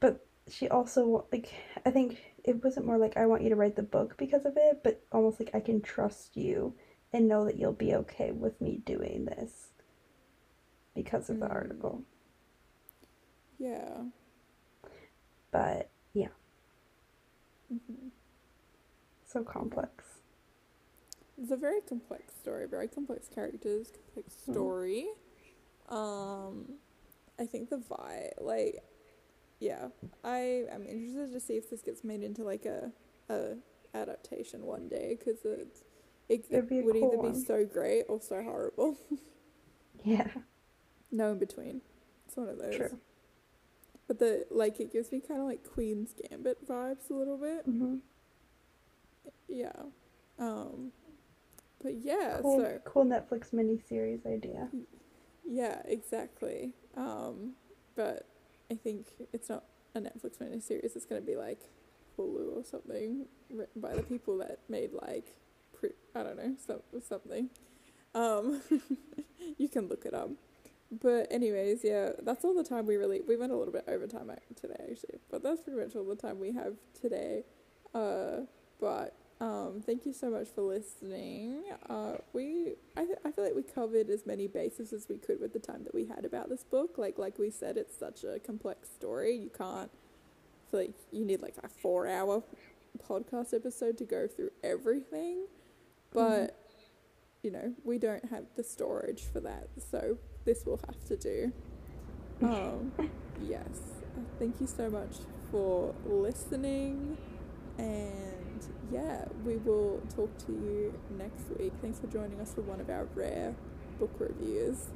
[0.00, 1.52] but she also like
[1.84, 4.54] I think it wasn't more like I want you to write the book because of
[4.56, 6.74] it, but almost like I can trust you
[7.12, 9.72] and know that you'll be okay with me doing this
[10.94, 11.50] because of the Mm.
[11.50, 12.04] article.
[13.58, 14.04] Yeah.
[15.52, 16.30] But yeah,
[17.68, 18.10] hmm
[19.26, 20.20] so complex.
[21.40, 24.74] It's a very complex story, very complex characters, complex Mm.
[24.74, 25.08] story.
[25.88, 26.74] Um,
[27.38, 28.82] I think the vibe, like,
[29.60, 29.88] yeah,
[30.24, 32.92] I am interested to see if this gets made into like a
[33.28, 33.56] a
[33.94, 35.68] adaptation one day because it
[36.28, 37.32] it, It'd be a would cool either one.
[37.32, 38.96] be so great or so horrible.
[40.02, 40.28] Yeah,
[41.12, 41.82] no in between.
[42.26, 42.74] It's one of those.
[42.74, 42.98] true.
[44.08, 47.64] But the like it gives me kind of like Queen's Gambit vibes a little bit.
[47.66, 47.96] hmm
[49.48, 49.72] Yeah.
[50.38, 50.92] Um.
[51.82, 54.68] But yeah, Cool, so cool Netflix miniseries idea.
[55.46, 56.72] Yeah, exactly.
[56.96, 57.52] Um,
[57.96, 58.26] but
[58.70, 59.64] I think it's not
[59.94, 60.96] a Netflix miniseries.
[60.96, 61.60] It's going to be like
[62.18, 65.36] Hulu or something, written by the people that made like,
[65.78, 67.50] pre- I don't know, some, something.
[68.14, 68.62] Um,
[69.58, 70.30] you can look it up.
[70.92, 74.08] But anyways, yeah, that's all the time we really we went a little bit over
[74.08, 77.44] time today actually, but that's pretty much all the time we have today.
[77.94, 78.40] Uh,
[78.80, 81.62] but um, thank you so much for listening.
[81.88, 85.40] Uh, we I th- I feel like we covered as many bases as we could
[85.40, 86.98] with the time that we had about this book.
[86.98, 89.34] Like like we said, it's such a complex story.
[89.34, 89.90] You can't
[90.72, 92.42] like you need like a four hour
[93.08, 95.46] podcast episode to go through everything,
[96.12, 96.60] but
[97.42, 101.52] you know we don't have the storage for that, so this will have to do.
[102.42, 102.92] Um,
[103.42, 103.78] yes.
[104.38, 105.16] Thank you so much
[105.50, 107.16] for listening.
[108.66, 111.72] And yeah, we will talk to you next week.
[111.80, 113.54] Thanks for joining us for one of our rare
[113.98, 114.88] book reviews.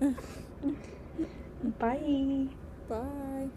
[1.78, 2.48] Bye.
[2.88, 3.48] Bye.